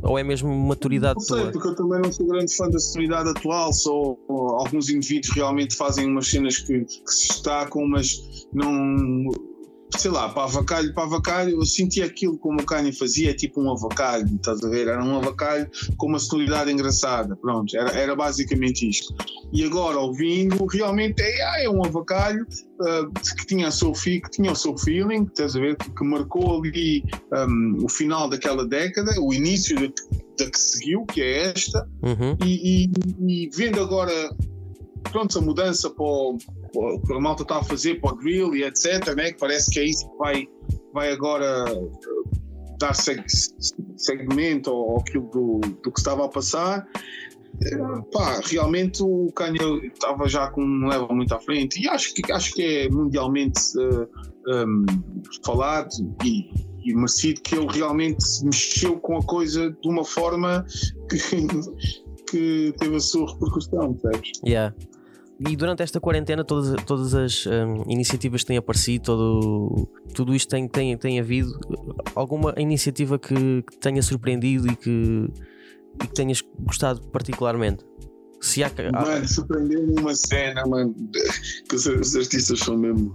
ou 0.03 0.19
é 0.19 0.23
mesmo 0.23 0.53
maturidade 0.53 1.15
não 1.15 1.21
sei, 1.21 1.43
tua? 1.43 1.51
porque 1.51 1.67
eu 1.69 1.75
também 1.75 2.01
não 2.01 2.12
sou 2.12 2.27
grande 2.27 2.53
fã 2.53 2.69
da 2.69 2.80
sonoridade 2.80 3.30
atual, 3.30 3.71
só 3.71 4.17
alguns 4.27 4.89
indivíduos 4.89 5.34
realmente 5.34 5.75
fazem 5.75 6.08
umas 6.08 6.27
cenas 6.27 6.58
que, 6.58 6.82
que 6.84 7.12
se 7.12 7.30
destacam, 7.30 7.88
mas 7.88 8.47
não 8.53 9.32
sei 9.98 10.12
lá, 10.12 10.30
para 10.30 10.44
avacalho, 10.44 10.94
para 10.94 11.04
avacalho, 11.04 11.52
eu 11.52 11.66
sentia 11.66 12.06
aquilo 12.06 12.38
como 12.38 12.62
o 12.62 12.66
Kanye 12.66 12.92
fazia, 12.92 13.34
tipo 13.34 13.62
um 13.62 13.72
avacalho, 13.72 14.28
estás 14.36 14.64
a 14.64 14.70
ver? 14.70 14.88
Era 14.88 15.04
um 15.04 15.18
avacalho 15.18 15.70
com 15.98 16.08
uma 16.08 16.20
sonoridade 16.20 16.72
engraçada, 16.72 17.36
pronto, 17.36 17.76
era, 17.76 17.92
era 17.92 18.16
basicamente 18.16 18.88
isto. 18.88 19.14
E 19.52 19.64
agora, 19.64 19.98
ouvindo, 19.98 20.66
realmente 20.66 21.22
é, 21.22 21.42
ah, 21.44 21.64
é 21.64 21.70
um 21.70 21.84
avacalho 21.84 22.46
uh, 22.82 23.12
que, 23.38 23.46
tinha 23.48 23.68
o 23.68 23.72
seu, 23.72 23.92
que 23.92 24.30
tinha 24.32 24.52
o 24.52 24.56
seu 24.56 24.78
feeling, 24.78 25.24
estás 25.24 25.56
a 25.56 25.60
ver? 25.60 25.76
Que, 25.78 25.90
que 25.90 26.04
marcou 26.04 26.62
ali 26.62 27.04
um, 27.34 27.86
o 27.86 27.90
final 27.90 28.30
daquela 28.30 28.68
década, 28.68 29.12
o 29.20 29.34
início 29.34 29.78
da 30.38 30.50
que 30.50 30.60
seguiu, 30.60 31.06
que 31.06 31.22
é 31.22 31.52
esta, 31.52 31.88
uhum. 32.04 32.38
e, 32.46 32.86
e, 32.86 33.46
e 33.46 33.50
vendo 33.56 33.82
agora 33.82 34.14
pronto, 35.17 35.39
a 35.39 35.41
mudança 35.41 35.89
para 35.89 36.06
o, 36.06 36.38
que 36.38 37.13
a 37.13 37.19
malta 37.19 37.41
está 37.41 37.58
a 37.58 37.63
fazer 37.63 37.99
para 37.99 38.13
o 38.13 38.17
drill 38.17 38.56
e 38.56 38.63
etc, 38.63 39.15
né? 39.15 39.32
que 39.32 39.39
parece 39.39 39.71
que 39.71 39.80
é 39.80 39.86
isso 39.86 40.08
que 40.08 40.17
vai, 40.17 40.47
vai 40.93 41.12
agora 41.12 41.65
eh, 41.67 41.89
dar 42.80 42.93
seg 42.93 43.23
segmento 43.95 44.69
ao, 44.69 44.99
aquilo 44.99 45.27
do, 45.32 45.60
do 45.82 45.91
que 45.91 45.99
estava 45.99 46.25
a 46.25 46.30
passar. 46.30 46.88
Eh, 47.63 47.77
pá, 48.13 48.39
realmente 48.45 49.01
o 49.01 49.32
Kanye 49.32 49.88
estava 49.88 50.30
já 50.30 50.51
com 50.51 50.62
um 50.63 50.88
level 50.88 51.10
muito 51.10 51.34
à 51.34 51.39
frente 51.39 51.82
e 51.82 51.89
acho 51.89 52.13
que, 52.13 52.32
acho 52.32 52.53
que 52.53 52.62
é 52.62 52.89
mundialmente 52.89 53.60
uh, 53.75 54.08
eh, 54.49 54.65
um, 54.65 54.86
falado 55.43 55.89
e, 56.23 56.47
e 56.86 56.93
merecido 56.93 57.41
que 57.41 57.56
ele 57.56 57.67
realmente 57.71 58.23
mexeu 58.43 58.99
com 58.99 59.17
a 59.17 59.23
coisa 59.23 59.71
de 59.71 59.89
uma 59.89 60.06
forma 60.06 60.63
que, 61.10 61.17
que 62.30 62.73
teve 62.77 62.95
a 62.95 62.99
sua 62.99 63.34
repercussão, 63.34 63.97
sabes? 63.99 64.32
Yeah. 64.45 64.75
E 65.39 65.56
durante 65.56 65.84
esta 65.84 66.00
quarentena, 66.00 66.43
todas, 66.43 66.84
todas 66.84 67.13
as 67.13 67.45
um, 67.45 67.84
iniciativas 67.88 68.41
que 68.41 68.47
têm 68.47 68.58
aparecido, 68.58 69.04
todo, 69.06 69.89
tudo 70.13 70.34
isto 70.34 70.50
tem, 70.50 70.67
tem, 70.67 70.97
tem 70.97 71.19
havido. 71.19 71.52
Alguma 72.15 72.56
iniciativa 72.58 73.19
que, 73.19 73.62
que 73.62 73.78
tenha 73.78 74.02
surpreendido 74.02 74.67
e 74.67 74.76
que, 74.76 75.30
e 76.02 76.08
que 76.08 76.13
tenhas 76.13 76.43
gostado 76.60 77.02
particularmente? 77.10 77.86
Se 78.41 78.63
há... 78.63 78.71
Mano, 78.91 79.28
surpreendeu-me 79.28 80.00
uma 80.00 80.15
cena, 80.15 80.65
mano, 80.65 80.95
que 81.67 81.76
os, 81.76 81.86
os, 81.88 82.15
artistas 82.15 82.60
são 82.60 82.78
mesmo. 82.78 83.13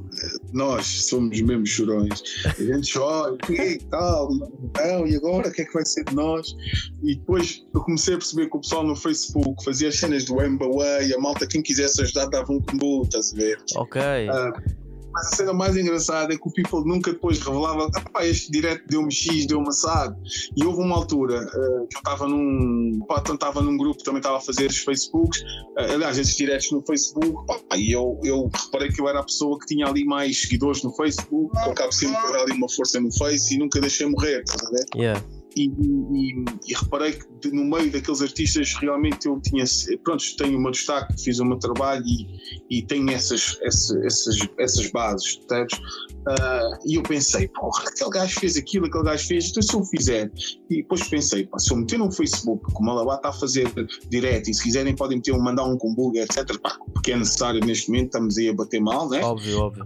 Nós 0.52 0.86
somos 1.04 1.40
mesmo 1.40 1.64
chorões. 1.64 2.22
A 2.44 2.62
gente 2.62 2.92
chora, 2.92 3.36
e 3.48 3.78
tal, 3.90 4.30
não, 4.32 5.06
e 5.06 5.16
agora 5.16 5.48
o 5.48 5.52
que 5.52 5.62
é 5.62 5.64
que 5.64 5.72
vai 5.72 5.84
ser 5.84 6.04
de 6.04 6.14
nós? 6.14 6.56
E 7.02 7.14
depois 7.14 7.64
eu 7.72 7.80
comecei 7.82 8.14
a 8.14 8.18
perceber 8.18 8.50
que 8.50 8.56
o 8.56 8.60
pessoal 8.60 8.84
no 8.84 8.96
Facebook 8.96 9.64
fazia 9.64 9.88
as 9.88 9.98
cenas 9.98 10.24
do 10.24 10.42
Embaway, 10.42 11.12
a 11.14 11.18
malta, 11.18 11.46
quem 11.46 11.62
quisesse 11.62 12.02
ajudar, 12.02 12.26
dava 12.26 12.52
um 12.52 12.60
combo, 12.60 13.02
estás 13.04 13.32
a 13.32 13.36
ver? 13.36 13.58
Ok. 13.76 14.02
Uh, 14.02 14.81
mas 15.12 15.32
a 15.32 15.36
cena 15.36 15.52
mais 15.52 15.76
engraçada 15.76 16.32
é 16.32 16.36
que 16.36 16.48
o 16.48 16.52
People 16.52 16.84
nunca 16.84 17.12
depois 17.12 17.38
revelava 17.38 17.90
ah, 18.14 18.26
este 18.26 18.50
direto 18.50 18.84
deu-me 18.88 19.12
X, 19.12 19.46
deu-me 19.46 19.68
assado. 19.68 20.16
E 20.56 20.64
houve 20.64 20.80
uma 20.80 20.96
altura 20.96 21.44
uh, 21.44 21.86
que 21.86 21.96
eu 21.96 21.98
estava 21.98 22.28
num, 22.28 23.00
estava 23.32 23.62
num 23.62 23.76
grupo, 23.76 24.02
também 24.02 24.18
estava 24.18 24.38
a 24.38 24.40
fazer 24.40 24.70
os 24.70 24.78
Facebooks, 24.78 25.40
uh, 25.40 25.92
aliás, 25.94 26.18
esses 26.18 26.36
diretos 26.36 26.70
no 26.70 26.82
Facebook, 26.82 27.46
pá, 27.46 27.76
e 27.76 27.92
eu, 27.92 28.18
eu 28.24 28.50
reparei 28.52 28.88
que 28.88 29.00
eu 29.00 29.08
era 29.08 29.20
a 29.20 29.24
pessoa 29.24 29.58
que 29.58 29.66
tinha 29.66 29.86
ali 29.86 30.04
mais 30.04 30.42
seguidores 30.42 30.82
no 30.82 30.94
Facebook, 30.94 31.54
eu 31.56 31.72
acabo 31.72 31.92
sempre 31.92 32.20
por 32.20 32.36
ali 32.36 32.52
uma 32.52 32.68
força 32.68 33.00
no 33.00 33.12
Face 33.12 33.54
e 33.54 33.58
nunca 33.58 33.80
deixei 33.80 34.06
morrer, 34.06 34.42
estás 34.42 34.66
a 34.66 34.70
ver? 34.70 34.84
Yeah. 34.96 35.24
E, 35.56 35.66
e, 35.66 36.44
e, 36.68 36.74
reparei 36.74 37.12
que 37.12 37.26
no 37.50 37.64
meio 37.64 37.90
daqueles 37.90 38.22
artistas 38.22 38.74
realmente 38.74 39.26
eu 39.26 39.40
tinha, 39.40 39.64
pronto, 40.02 40.24
tenho 40.36 40.60
meu 40.60 40.70
destaque, 40.70 41.20
fiz 41.20 41.38
o 41.38 41.44
meu 41.44 41.58
trabalho 41.58 42.04
e, 42.06 42.78
e 42.78 42.82
tenho 42.82 43.10
essas, 43.10 43.58
essas, 43.62 44.04
essas, 44.04 44.48
essas 44.58 44.90
bases, 44.90 45.40
sabes? 45.48 45.78
Uh, 46.22 46.78
e 46.86 46.94
eu 46.94 47.02
pensei, 47.02 47.48
porra, 47.48 47.82
aquele 47.88 48.10
gajo 48.10 48.38
fez 48.38 48.56
aquilo, 48.56 48.86
aquele 48.86 49.04
gajo 49.04 49.26
fez, 49.26 49.50
então 49.50 49.62
se 49.62 49.74
eu 49.74 49.84
fizer. 49.84 50.30
E 50.70 50.76
depois 50.76 51.02
pensei, 51.08 51.46
pá, 51.46 51.58
se 51.58 51.72
eu 51.72 51.76
meter 51.76 51.98
no 51.98 52.12
Facebook, 52.12 52.72
como 52.72 52.90
a 52.90 52.94
Malabá 52.94 53.16
está 53.16 53.30
a 53.30 53.32
fazer 53.32 53.68
direto, 54.08 54.48
e 54.48 54.54
se 54.54 54.62
quiserem 54.62 54.94
podem 54.94 55.16
meter, 55.16 55.36
mandar 55.36 55.64
um 55.64 55.76
combo, 55.76 56.12
etc., 56.14 56.58
pá, 56.60 56.78
porque 56.92 57.12
é 57.12 57.16
necessário 57.16 57.60
neste 57.64 57.88
momento, 57.88 58.06
estamos 58.06 58.38
aí 58.38 58.48
a 58.48 58.54
bater 58.54 58.80
mal, 58.80 59.08
né? 59.08 59.20
Óbvio, 59.22 59.58
óbvio. 59.58 59.84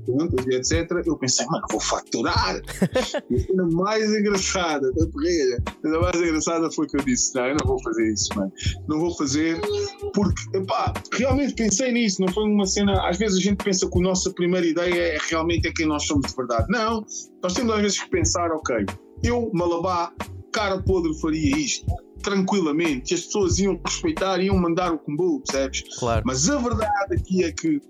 etc. 0.53 0.90
Eu 1.07 1.16
pensei, 1.16 1.47
mano, 1.47 1.64
vou 1.71 1.81
faturar. 1.81 2.61
e 3.31 3.35
a 3.35 3.38
cena 3.38 3.69
mais 3.71 4.14
engraçada 4.14 4.92
da 4.92 5.07
terreira, 5.07 5.62
a 5.85 6.01
mais 6.01 6.16
engraçada 6.16 6.71
foi 6.71 6.87
que 6.87 6.99
eu 6.99 7.05
disse, 7.05 7.35
não, 7.35 7.46
eu 7.49 7.57
não 7.61 7.67
vou 7.67 7.83
fazer 7.83 8.13
isso, 8.13 8.29
mano. 8.35 8.53
Não 8.89 8.99
vou 8.99 9.17
fazer, 9.17 9.61
porque, 10.15 10.61
pá, 10.67 10.93
realmente 11.13 11.55
pensei 11.55 11.93
nisso, 11.93 12.21
não 12.21 12.29
foi 12.33 12.45
uma 12.45 12.67
cena, 12.67 13.09
às 13.09 13.17
vezes 13.19 13.39
a 13.39 13.41
gente 13.41 13.63
pensa 13.63 13.89
que 13.89 13.99
a 13.99 14.03
nossa 14.03 14.31
primeira 14.33 14.67
ideia 14.67 15.15
é 15.15 15.19
realmente 15.29 15.69
é 15.69 15.73
quem 15.73 15.87
nós 15.87 16.07
somos 16.07 16.31
de 16.31 16.37
verdade. 16.37 16.67
Não, 16.69 17.05
nós 17.43 17.55
temos 17.55 17.75
às 17.75 17.83
vezes 17.83 18.03
que 18.03 18.11
pensar, 18.11 18.51
ok, 18.53 18.87
eu, 19.23 19.51
Malabá, 19.53 20.13
cara 20.53 20.83
podre, 20.83 21.15
faria 21.21 21.57
isto 21.57 21.87
tranquilamente, 22.23 23.15
as 23.15 23.21
pessoas 23.21 23.59
iam 23.59 23.79
respeitar, 23.85 24.41
iam 24.41 24.57
mandar 24.57 24.93
o 24.93 24.99
combo, 24.99 25.41
percebes? 25.41 25.85
Claro. 25.99 26.23
Mas 26.27 26.49
a 26.51 26.59
verdade 26.59 27.15
aqui 27.15 27.45
é 27.45 27.53
que 27.53 27.81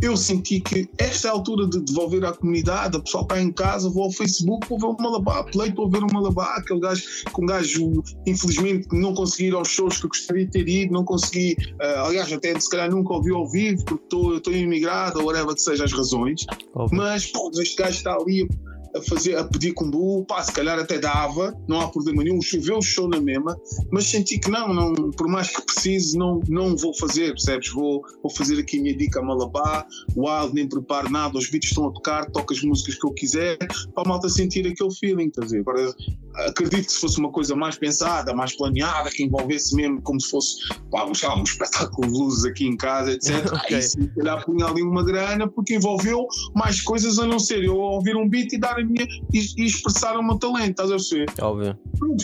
eu 0.00 0.16
senti 0.16 0.60
que 0.60 0.88
esta 0.98 1.28
é 1.28 1.30
a 1.30 1.34
altura 1.34 1.66
de 1.66 1.80
devolver 1.80 2.24
à 2.24 2.32
comunidade, 2.32 2.96
a 2.96 3.00
pessoa 3.00 3.22
está 3.22 3.40
em 3.40 3.52
casa, 3.52 3.88
vou 3.88 4.04
ao 4.04 4.12
Facebook, 4.12 4.68
vou 4.68 4.78
ver 4.78 4.86
o 4.86 4.96
Malabá, 5.02 5.44
play, 5.44 5.72
vou 5.72 5.88
ver 5.88 6.02
o 6.02 6.12
Malabá, 6.12 6.56
aquele 6.56 6.80
gajo, 6.80 7.02
com 7.32 7.42
um 7.42 7.46
gajo, 7.46 8.02
infelizmente, 8.26 8.88
não 8.92 9.14
consegui 9.14 9.48
ir 9.48 9.54
aos 9.54 9.68
shows 9.68 9.98
que 9.98 10.06
eu 10.06 10.08
gostaria 10.08 10.46
de 10.46 10.52
ter 10.52 10.68
ido, 10.68 10.92
não 10.92 11.04
consegui, 11.04 11.56
uh, 11.80 12.06
aliás, 12.06 12.32
até 12.32 12.58
se 12.58 12.68
calhar 12.68 12.90
nunca 12.90 13.14
ouvi 13.14 13.32
ao 13.32 13.48
vivo, 13.48 13.84
porque 13.84 14.04
estou 14.04 14.52
imigrado, 14.52 15.20
ou 15.20 15.26
whatever 15.26 15.54
que 15.54 15.62
sejam 15.62 15.84
as 15.84 15.92
razões, 15.92 16.44
mas, 16.92 17.26
pô, 17.26 17.50
este 17.60 17.76
gajo 17.76 17.96
está 17.96 18.14
ali 18.14 18.48
a 18.96 19.02
fazer, 19.02 19.36
a 19.36 19.44
pedir 19.44 19.72
combo, 19.72 20.24
pá, 20.24 20.42
se 20.42 20.52
calhar 20.52 20.78
até 20.78 20.98
dava, 20.98 21.54
não 21.68 21.80
há 21.80 21.88
problema 21.88 22.24
nenhum, 22.24 22.40
choveu 22.40 22.80
show 22.82 23.08
na 23.08 23.20
mesma, 23.20 23.56
mas 23.90 24.06
senti 24.06 24.38
que 24.38 24.50
não, 24.50 24.72
não 24.72 25.10
por 25.10 25.28
mais 25.28 25.54
que 25.54 25.62
precise, 25.62 26.16
não, 26.16 26.40
não 26.48 26.76
vou 26.76 26.94
fazer, 26.94 27.30
percebes? 27.30 27.70
Vou, 27.70 28.02
vou 28.22 28.32
fazer 28.32 28.58
aqui 28.58 28.78
a 28.78 28.82
minha 28.82 28.96
dica 28.96 29.20
a 29.20 29.22
Malabá, 29.22 29.86
wild, 30.16 30.54
nem 30.54 30.68
preparo 30.68 31.10
nada, 31.10 31.36
os 31.36 31.50
beats 31.50 31.70
estão 31.70 31.88
a 31.88 31.92
tocar, 31.92 32.30
toco 32.30 32.52
as 32.52 32.62
músicas 32.62 32.96
que 32.96 33.06
eu 33.06 33.12
quiser, 33.12 33.58
para 33.58 34.04
a 34.04 34.08
malta 34.08 34.28
sentir 34.28 34.66
aquele 34.66 34.94
feeling, 34.94 35.30
quer 35.30 35.42
dizer, 35.42 35.60
agora 35.60 35.94
acredito 36.46 36.86
que 36.86 36.92
se 36.92 37.00
fosse 37.00 37.18
uma 37.18 37.30
coisa 37.30 37.54
mais 37.54 37.76
pensada, 37.76 38.34
mais 38.34 38.56
planeada, 38.56 39.10
que 39.10 39.24
envolvesse 39.24 39.74
mesmo 39.74 40.00
como 40.02 40.20
se 40.20 40.30
fosse 40.30 40.56
pá, 40.90 41.04
um, 41.04 41.12
um 41.38 41.42
espetáculo 41.42 42.10
de 42.10 42.18
luzes 42.18 42.44
aqui 42.44 42.66
em 42.66 42.76
casa, 42.76 43.12
etc. 43.12 43.46
okay. 43.52 43.76
Aí 43.76 43.82
sim, 43.82 44.06
calhar 44.08 44.44
punha 44.44 44.66
ali 44.66 44.82
uma 44.82 45.04
grana, 45.04 45.48
porque 45.48 45.76
envolveu 45.76 46.26
mais 46.54 46.80
coisas 46.80 47.18
a 47.18 47.26
não 47.26 47.38
ser 47.38 47.64
eu 47.64 47.76
ouvir 47.76 48.16
um 48.16 48.28
beat 48.28 48.52
e 48.52 48.58
dar 48.58 48.78
a 48.78 48.84
minha 48.84 49.06
e, 49.32 49.46
e 49.56 49.64
expressar 49.64 50.16
o 50.18 50.22
meu 50.22 50.36
talento, 50.36 50.82
estás 50.82 50.90
a 50.90 51.14
ver? 51.14 51.26
Óbvio. 51.40 51.78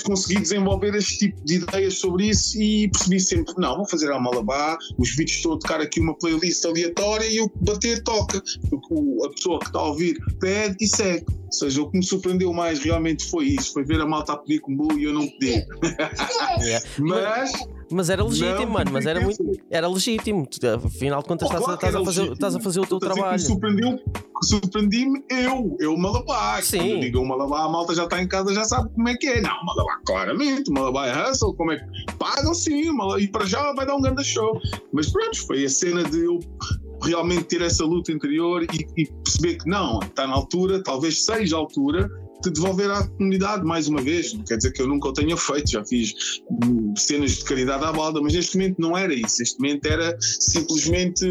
Consegui 0.04 0.40
desenvolver 0.40 0.94
este 0.94 1.18
tipo 1.18 1.44
de 1.44 1.54
ideias 1.54 1.98
sobre 1.98 2.28
isso 2.28 2.60
e 2.60 2.88
percebi 2.88 3.20
sempre: 3.20 3.54
não, 3.58 3.76
vou 3.76 3.88
fazer 3.88 4.12
a 4.12 4.18
Malabá, 4.18 4.76
os 4.98 5.14
beats 5.16 5.36
estou 5.36 5.54
a 5.54 5.58
tocar 5.58 5.80
aqui 5.80 6.00
uma 6.00 6.14
playlist 6.14 6.64
aleatória 6.64 7.26
e 7.26 7.40
o 7.40 7.50
bater 7.60 8.02
toca. 8.02 8.38
A 8.38 9.28
pessoa 9.30 9.58
que 9.60 9.66
está 9.66 9.78
a 9.78 9.88
ouvir 9.88 10.18
pede 10.40 10.76
e 10.80 10.86
segue. 10.86 11.24
Ou 11.52 11.52
seja, 11.52 11.82
o 11.82 11.90
que 11.90 11.98
me 11.98 12.04
surpreendeu 12.04 12.52
mais 12.52 12.80
realmente 12.80 13.28
foi 13.28 13.46
isso: 13.46 13.72
foi 13.72 13.84
ver 13.84 14.00
a 14.02 14.06
malta 14.06 14.32
a 14.32 14.36
pedir 14.36 14.60
combo 14.60 14.92
e 14.98 15.04
eu 15.04 15.12
não 15.12 15.26
pedi. 15.26 15.66
Yeah. 16.60 16.86
Mas. 16.98 17.52
Mas 17.92 18.08
era 18.08 18.24
legítimo, 18.24 18.66
não, 18.66 18.72
mano, 18.72 18.90
mas 18.90 19.04
era 19.04 19.20
muito. 19.20 19.44
Era 19.70 19.86
legítimo. 19.86 20.48
Afinal 20.82 21.20
de 21.20 21.28
contas, 21.28 21.48
oh, 21.50 21.52
estás, 21.52 21.78
claro 21.78 21.98
a 21.98 22.04
fazer, 22.06 22.32
estás 22.32 22.56
a 22.56 22.60
fazer 22.60 22.80
o 22.80 22.86
teu 22.86 22.98
trabalho. 22.98 23.38
Surpreendeu, 23.38 24.00
surpreendi-me 24.42 25.22
eu, 25.28 25.76
eu 25.78 25.96
Malabá. 25.98 26.62
Sim. 26.62 26.78
Quando 26.78 26.90
eu 26.90 27.00
digo 27.00 27.26
Malabá, 27.26 27.64
a 27.64 27.68
malta 27.68 27.94
já 27.94 28.04
está 28.04 28.22
em 28.22 28.26
casa, 28.26 28.54
já 28.54 28.64
sabe 28.64 28.88
como 28.94 29.08
é 29.10 29.16
que 29.16 29.26
é. 29.26 29.42
Não, 29.42 29.62
Malabá, 29.64 30.00
claramente, 30.06 30.70
Malabá 30.70 31.06
é 31.06 31.30
hustle, 31.30 31.54
como 31.54 31.72
é 31.72 31.76
que. 31.76 32.16
Pagam 32.18 32.54
sim, 32.54 32.90
e 33.18 33.28
para 33.28 33.44
já 33.44 33.74
vai 33.74 33.84
dar 33.84 33.94
um 33.94 34.00
grande 34.00 34.24
show. 34.24 34.58
Mas 34.92 35.10
pronto, 35.10 35.46
foi 35.46 35.64
a 35.64 35.68
cena 35.68 36.02
de 36.02 36.24
eu 36.24 36.40
realmente 37.02 37.44
ter 37.44 37.62
essa 37.62 37.84
luta 37.84 38.10
interior 38.12 38.62
e, 38.62 38.86
e 38.96 39.06
perceber 39.06 39.56
que 39.56 39.68
não, 39.68 39.98
está 39.98 40.26
na 40.26 40.34
altura, 40.34 40.82
talvez 40.82 41.24
seja 41.24 41.56
a 41.56 41.58
altura 41.58 42.10
de 42.48 42.54
devolver 42.54 42.90
à 42.90 43.06
comunidade 43.06 43.64
mais 43.64 43.88
uma 43.88 44.00
vez. 44.00 44.32
Não 44.34 44.44
quer 44.44 44.56
dizer 44.56 44.72
que 44.72 44.82
eu 44.82 44.88
nunca 44.88 45.08
o 45.08 45.12
tenha 45.12 45.36
feito, 45.36 45.70
já 45.70 45.84
fiz 45.84 46.14
cenas 46.96 47.32
de 47.32 47.44
caridade 47.44 47.84
à 47.84 47.92
balda, 47.92 48.20
mas 48.20 48.34
neste 48.34 48.56
momento 48.56 48.80
não 48.80 48.96
era 48.96 49.12
isso. 49.14 49.36
Neste 49.40 49.60
momento 49.60 49.86
era 49.86 50.16
simplesmente 50.20 51.26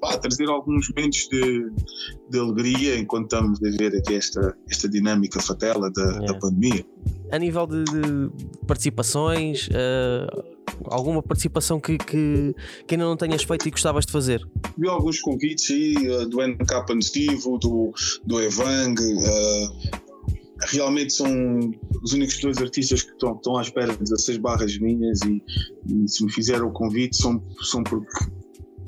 pá, 0.00 0.16
trazer 0.18 0.48
alguns 0.48 0.88
momentos 0.88 1.28
de, 1.30 1.70
de, 2.30 2.38
alegria 2.38 2.98
enquanto 2.98 3.24
estamos 3.24 3.58
a 3.62 3.70
ver 3.76 3.96
aqui 3.96 4.14
esta, 4.14 4.56
esta 4.70 4.88
dinâmica 4.88 5.40
fatela 5.40 5.90
da, 5.90 6.16
é. 6.22 6.26
da 6.26 6.34
pandemia. 6.34 6.84
A 7.30 7.38
nível 7.38 7.66
de, 7.66 7.84
de 7.84 8.30
participações, 8.66 9.68
uh, 9.68 10.54
alguma 10.84 11.22
participação 11.22 11.80
que, 11.80 11.98
que, 11.98 12.54
que, 12.86 12.94
ainda 12.94 13.04
não 13.04 13.16
tenhas 13.16 13.42
feito 13.42 13.66
e 13.66 13.70
gostavas 13.70 14.06
de 14.06 14.12
fazer? 14.12 14.46
Vi 14.76 14.88
alguns 14.88 15.20
convites 15.20 15.70
aí 15.70 15.94
uh, 16.08 16.28
do 16.28 16.38
NK 16.46 16.88
Negativo, 16.90 17.58
do, 17.58 17.92
do 18.24 18.40
Evang, 18.40 18.94
uh, 18.94 20.13
realmente 20.60 21.12
são 21.12 21.28
os 22.02 22.12
únicos 22.12 22.38
dois 22.40 22.58
artistas 22.58 23.02
que 23.02 23.12
estão, 23.12 23.34
estão 23.34 23.56
à 23.56 23.62
espera 23.62 23.92
de 23.92 23.98
16 23.98 24.38
barras 24.38 24.78
minhas 24.78 25.20
e, 25.22 25.42
e, 25.88 26.08
se 26.08 26.24
me 26.24 26.32
fizeram 26.32 26.68
o 26.68 26.72
convite 26.72 27.16
são, 27.16 27.42
são 27.62 27.82
porque 27.82 28.12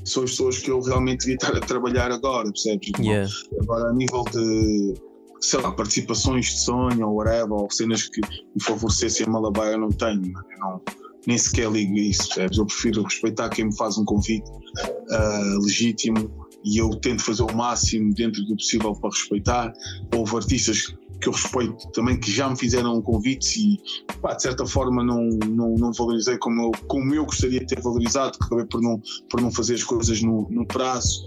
são 0.05 0.23
as 0.23 0.31
pessoas 0.31 0.59
que 0.59 0.71
eu 0.71 0.81
realmente 0.81 1.21
devia 1.21 1.35
estar 1.35 1.57
a 1.57 1.61
trabalhar 1.61 2.13
agora, 2.13 2.45
percebes? 2.45 2.93
Yeah. 3.01 3.29
Agora, 3.61 3.91
a 3.91 3.93
nível 3.93 4.23
de 4.33 4.95
sei 5.41 5.61
lá, 5.61 5.71
participações 5.73 6.47
de 6.47 6.61
sonho 6.61 7.09
ou 7.09 7.17
whatever, 7.17 7.53
ou 7.53 7.71
cenas 7.71 8.09
que 8.09 8.21
me 8.21 8.63
favorecessem 8.63 9.27
a 9.27 9.31
Malabar, 9.31 9.73
eu 9.73 9.79
não 9.79 9.91
tenho, 9.91 10.27
eu 10.27 10.59
não, 10.59 10.81
nem 11.27 11.37
sequer 11.37 11.71
ligo 11.71 11.95
isso, 11.95 12.29
percebes? 12.29 12.59
Eu 12.59 12.67
prefiro 12.67 13.03
respeitar 13.03 13.49
quem 13.51 13.67
me 13.67 13.77
faz 13.77 13.99
um 13.99 14.05
convite 14.05 14.49
uh, 14.49 15.63
legítimo 15.63 16.31
e 16.65 16.79
eu 16.79 16.91
tento 16.97 17.23
fazer 17.23 17.43
o 17.43 17.55
máximo 17.55 18.15
dentro 18.15 18.43
do 18.45 18.57
possível 18.57 18.93
para 18.95 19.11
respeitar. 19.11 19.73
Houve 20.15 20.37
artistas 20.37 20.87
que 20.87 21.06
eu 21.25 21.33
respeito 21.33 21.91
também 21.93 22.19
que 22.19 22.31
já 22.31 22.49
me 22.49 22.57
fizeram 22.57 22.97
um 22.97 23.03
convite 23.03 23.59
e 23.59 23.81
pá, 24.21 24.35
de 24.35 24.43
certa 24.43 24.67
forma 24.67 25.03
não, 25.03 25.29
não, 25.49 25.75
não 25.75 25.93
valorizei 25.93 26.37
como 26.39 26.63
eu, 26.63 26.71
como 26.87 27.15
eu 27.15 27.25
gostaria 27.25 27.61
de 27.61 27.67
ter 27.67 27.81
valorizado, 27.81 28.39
que 28.39 28.45
acabei 28.45 28.67
por 28.67 28.83
não, 28.83 29.01
por 29.31 29.41
não 29.41 29.51
fazer 29.51 29.75
as 29.75 29.85
coisas 29.85 30.21
no, 30.23 30.47
no 30.51 30.67
prazo. 30.67 31.25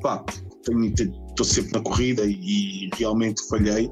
Pá, 0.00 0.24
estou 0.60 1.44
sempre 1.44 1.72
na 1.72 1.80
corrida 1.80 2.22
e, 2.24 2.90
realmente 2.94 3.46
falhei, 3.48 3.90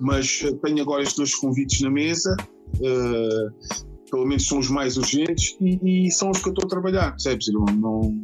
mas 0.00 0.42
eh, 0.44 0.52
tenho 0.64 0.82
agora 0.82 1.02
estes 1.02 1.16
dois 1.16 1.34
convites 1.34 1.80
na 1.80 1.90
mesa. 1.90 2.36
Uh, 2.76 3.94
pelo 4.10 4.26
menos 4.26 4.46
são 4.46 4.58
os 4.58 4.68
mais 4.68 4.96
urgentes 4.96 5.56
e, 5.60 6.06
e, 6.06 6.10
são 6.10 6.30
os 6.30 6.40
que 6.40 6.48
eu 6.48 6.52
estou 6.52 6.66
a 6.66 6.68
trabalhar, 6.68 7.10
percebes? 7.12 7.48
Não, 7.52 8.16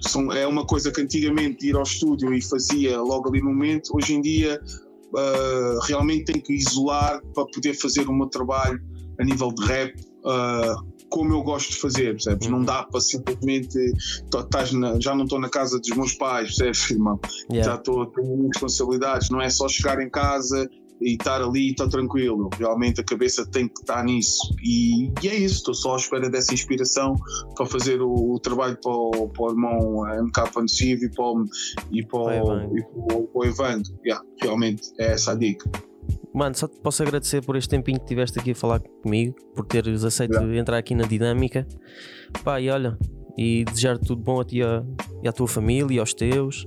são, 0.00 0.32
é 0.32 0.46
uma 0.46 0.66
coisa 0.66 0.90
que 0.90 1.00
antigamente 1.00 1.66
ir 1.66 1.76
ao 1.76 1.82
estúdio 1.82 2.32
e 2.32 2.42
fazia 2.42 3.00
logo 3.00 3.28
ali 3.28 3.40
no 3.40 3.50
momento, 3.50 3.90
hoje 3.94 4.14
em 4.14 4.20
dia 4.20 4.60
uh, 5.14 5.78
realmente 5.86 6.32
tenho 6.32 6.42
que 6.42 6.54
isolar 6.54 7.20
para 7.34 7.46
poder 7.46 7.74
fazer 7.74 8.08
o 8.08 8.12
meu 8.12 8.26
trabalho 8.26 8.80
a 9.18 9.24
nível 9.24 9.52
de 9.52 9.64
rap 9.66 9.94
uh, 10.24 10.90
como 11.10 11.34
eu 11.34 11.42
gosto 11.42 11.70
de 11.70 11.76
fazer, 11.76 12.12
percebes? 12.12 12.48
Não 12.48 12.62
dá 12.62 12.84
para 12.84 13.00
simplesmente 13.00 13.76
já 15.00 15.14
não 15.14 15.24
estou 15.24 15.40
na 15.40 15.48
casa 15.48 15.78
dos 15.78 15.90
meus 15.90 16.14
pais, 16.14 16.56
percebes, 16.56 16.90
irmão? 16.90 17.18
Yeah. 17.50 17.72
Já 17.72 17.76
estou 17.76 18.06
tenho 18.06 18.46
responsabilidades, 18.46 19.28
não 19.28 19.40
é 19.40 19.50
só 19.50 19.68
chegar 19.68 20.00
em 20.00 20.08
casa 20.08 20.70
e 21.00 21.12
estar 21.12 21.42
ali 21.42 21.68
e 21.68 21.70
estar 21.70 21.88
tranquilo. 21.88 22.50
Realmente 22.58 23.00
a 23.00 23.04
cabeça 23.04 23.46
tem 23.46 23.68
que 23.68 23.80
estar 23.80 24.04
nisso. 24.04 24.54
E, 24.62 25.10
e 25.22 25.28
é 25.28 25.36
isso, 25.36 25.56
estou 25.56 25.74
só 25.74 25.94
à 25.94 25.96
espera 25.96 26.28
dessa 26.28 26.52
inspiração 26.52 27.14
para 27.56 27.66
fazer 27.66 28.00
o, 28.00 28.34
o 28.34 28.38
trabalho 28.38 28.78
para 28.82 28.92
o, 28.92 29.28
para 29.28 29.42
o 29.42 29.50
irmão 29.50 30.24
MK 30.24 30.52
Pancivo 30.52 31.04
e 31.04 31.10
para 31.10 31.24
o, 31.24 31.44
e 31.90 32.06
para 32.06 32.18
o, 32.18 32.78
e 32.78 32.82
para 32.82 33.16
o, 33.16 33.26
para 33.26 33.40
o 33.40 33.44
Evandro. 33.44 33.92
Yeah, 34.04 34.24
realmente 34.40 34.82
é 34.98 35.12
essa 35.12 35.32
a 35.32 35.34
dica. 35.34 35.70
Mano, 36.32 36.54
só 36.54 36.68
te 36.68 36.78
posso 36.80 37.02
agradecer 37.02 37.44
por 37.44 37.56
este 37.56 37.68
tempinho 37.68 37.98
que 37.98 38.06
tiveste 38.06 38.38
aqui 38.38 38.52
a 38.52 38.54
falar 38.54 38.80
comigo, 38.80 39.34
por 39.54 39.66
teres 39.66 40.04
aceito 40.04 40.34
yeah. 40.34 40.56
entrar 40.56 40.78
aqui 40.78 40.94
na 40.94 41.04
dinâmica. 41.04 41.66
Pá, 42.44 42.60
e 42.60 42.70
olha, 42.70 42.96
e 43.36 43.64
desejar 43.64 43.98
tudo 43.98 44.22
bom 44.22 44.40
a 44.40 44.44
ti 44.44 44.58
e 44.58 45.28
à 45.28 45.32
tua 45.32 45.48
família 45.48 45.96
e 45.96 45.98
aos 45.98 46.14
teus 46.14 46.64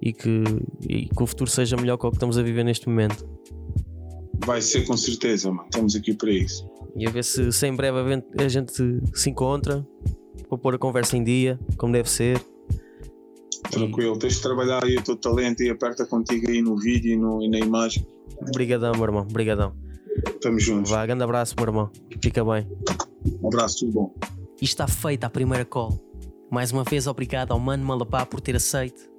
e 0.00 0.12
que, 0.12 0.44
e 0.88 1.08
que 1.08 1.22
o 1.22 1.26
futuro 1.26 1.50
seja 1.50 1.76
melhor 1.76 1.96
que 1.96 2.06
o 2.06 2.10
que 2.10 2.16
estamos 2.16 2.38
a 2.38 2.42
viver 2.42 2.64
neste 2.64 2.88
momento. 2.88 3.24
Vai 4.44 4.60
ser 4.60 4.86
com 4.86 4.96
certeza, 4.96 5.50
mano. 5.50 5.64
Estamos 5.64 5.94
aqui 5.94 6.14
para 6.14 6.30
isso. 6.30 6.68
E 6.96 7.06
a 7.06 7.10
ver 7.10 7.24
se, 7.24 7.50
se 7.52 7.66
em 7.66 7.74
breve 7.74 8.22
a 8.38 8.48
gente 8.48 8.72
se 9.14 9.30
encontra 9.30 9.86
para 10.48 10.58
pôr 10.58 10.74
a 10.74 10.78
conversa 10.78 11.16
em 11.16 11.24
dia, 11.24 11.58
como 11.76 11.92
deve 11.92 12.10
ser. 12.10 12.40
Tranquilo, 13.70 14.18
tens 14.18 14.34
de 14.34 14.42
trabalhar 14.42 14.84
aí 14.84 14.96
o 14.96 15.02
teu 15.02 15.16
talento 15.16 15.62
e 15.62 15.70
aperta 15.70 16.04
contigo 16.04 16.50
aí 16.50 16.60
no 16.60 16.76
vídeo 16.76 17.12
e, 17.12 17.16
no, 17.16 17.42
e 17.42 17.48
na 17.48 17.58
imagem. 17.58 18.06
Obrigadão, 18.36 18.92
meu 18.92 19.04
irmão. 19.04 19.22
Obrigadão. 19.22 19.74
Estamos 20.26 20.62
juntos. 20.62 20.90
Vá, 20.90 21.06
grande 21.06 21.22
abraço, 21.22 21.54
meu 21.56 21.66
irmão. 21.66 21.90
Fica 22.22 22.44
bem. 22.44 22.68
Um 23.40 23.48
abraço, 23.48 23.78
tudo 23.80 23.92
bom. 23.92 24.14
E 24.60 24.64
está 24.64 24.86
feita 24.86 25.26
a 25.26 25.30
primeira 25.30 25.64
call. 25.64 25.98
Mais 26.50 26.70
uma 26.70 26.84
vez, 26.84 27.06
obrigado 27.06 27.52
ao 27.52 27.58
Mano 27.58 27.84
Malapá 27.84 28.26
por 28.26 28.40
ter 28.40 28.56
aceito. 28.56 29.10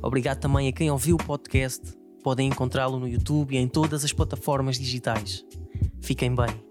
Obrigado 0.00 0.40
também 0.40 0.68
a 0.68 0.72
quem 0.72 0.90
ouviu 0.90 1.16
o 1.16 1.18
podcast 1.22 1.97
podem 2.22 2.48
encontrá-lo 2.48 2.98
no 2.98 3.08
YouTube 3.08 3.54
e 3.54 3.58
em 3.58 3.68
todas 3.68 4.04
as 4.04 4.12
plataformas 4.12 4.78
digitais. 4.78 5.44
Fiquem 6.00 6.34
bem. 6.34 6.67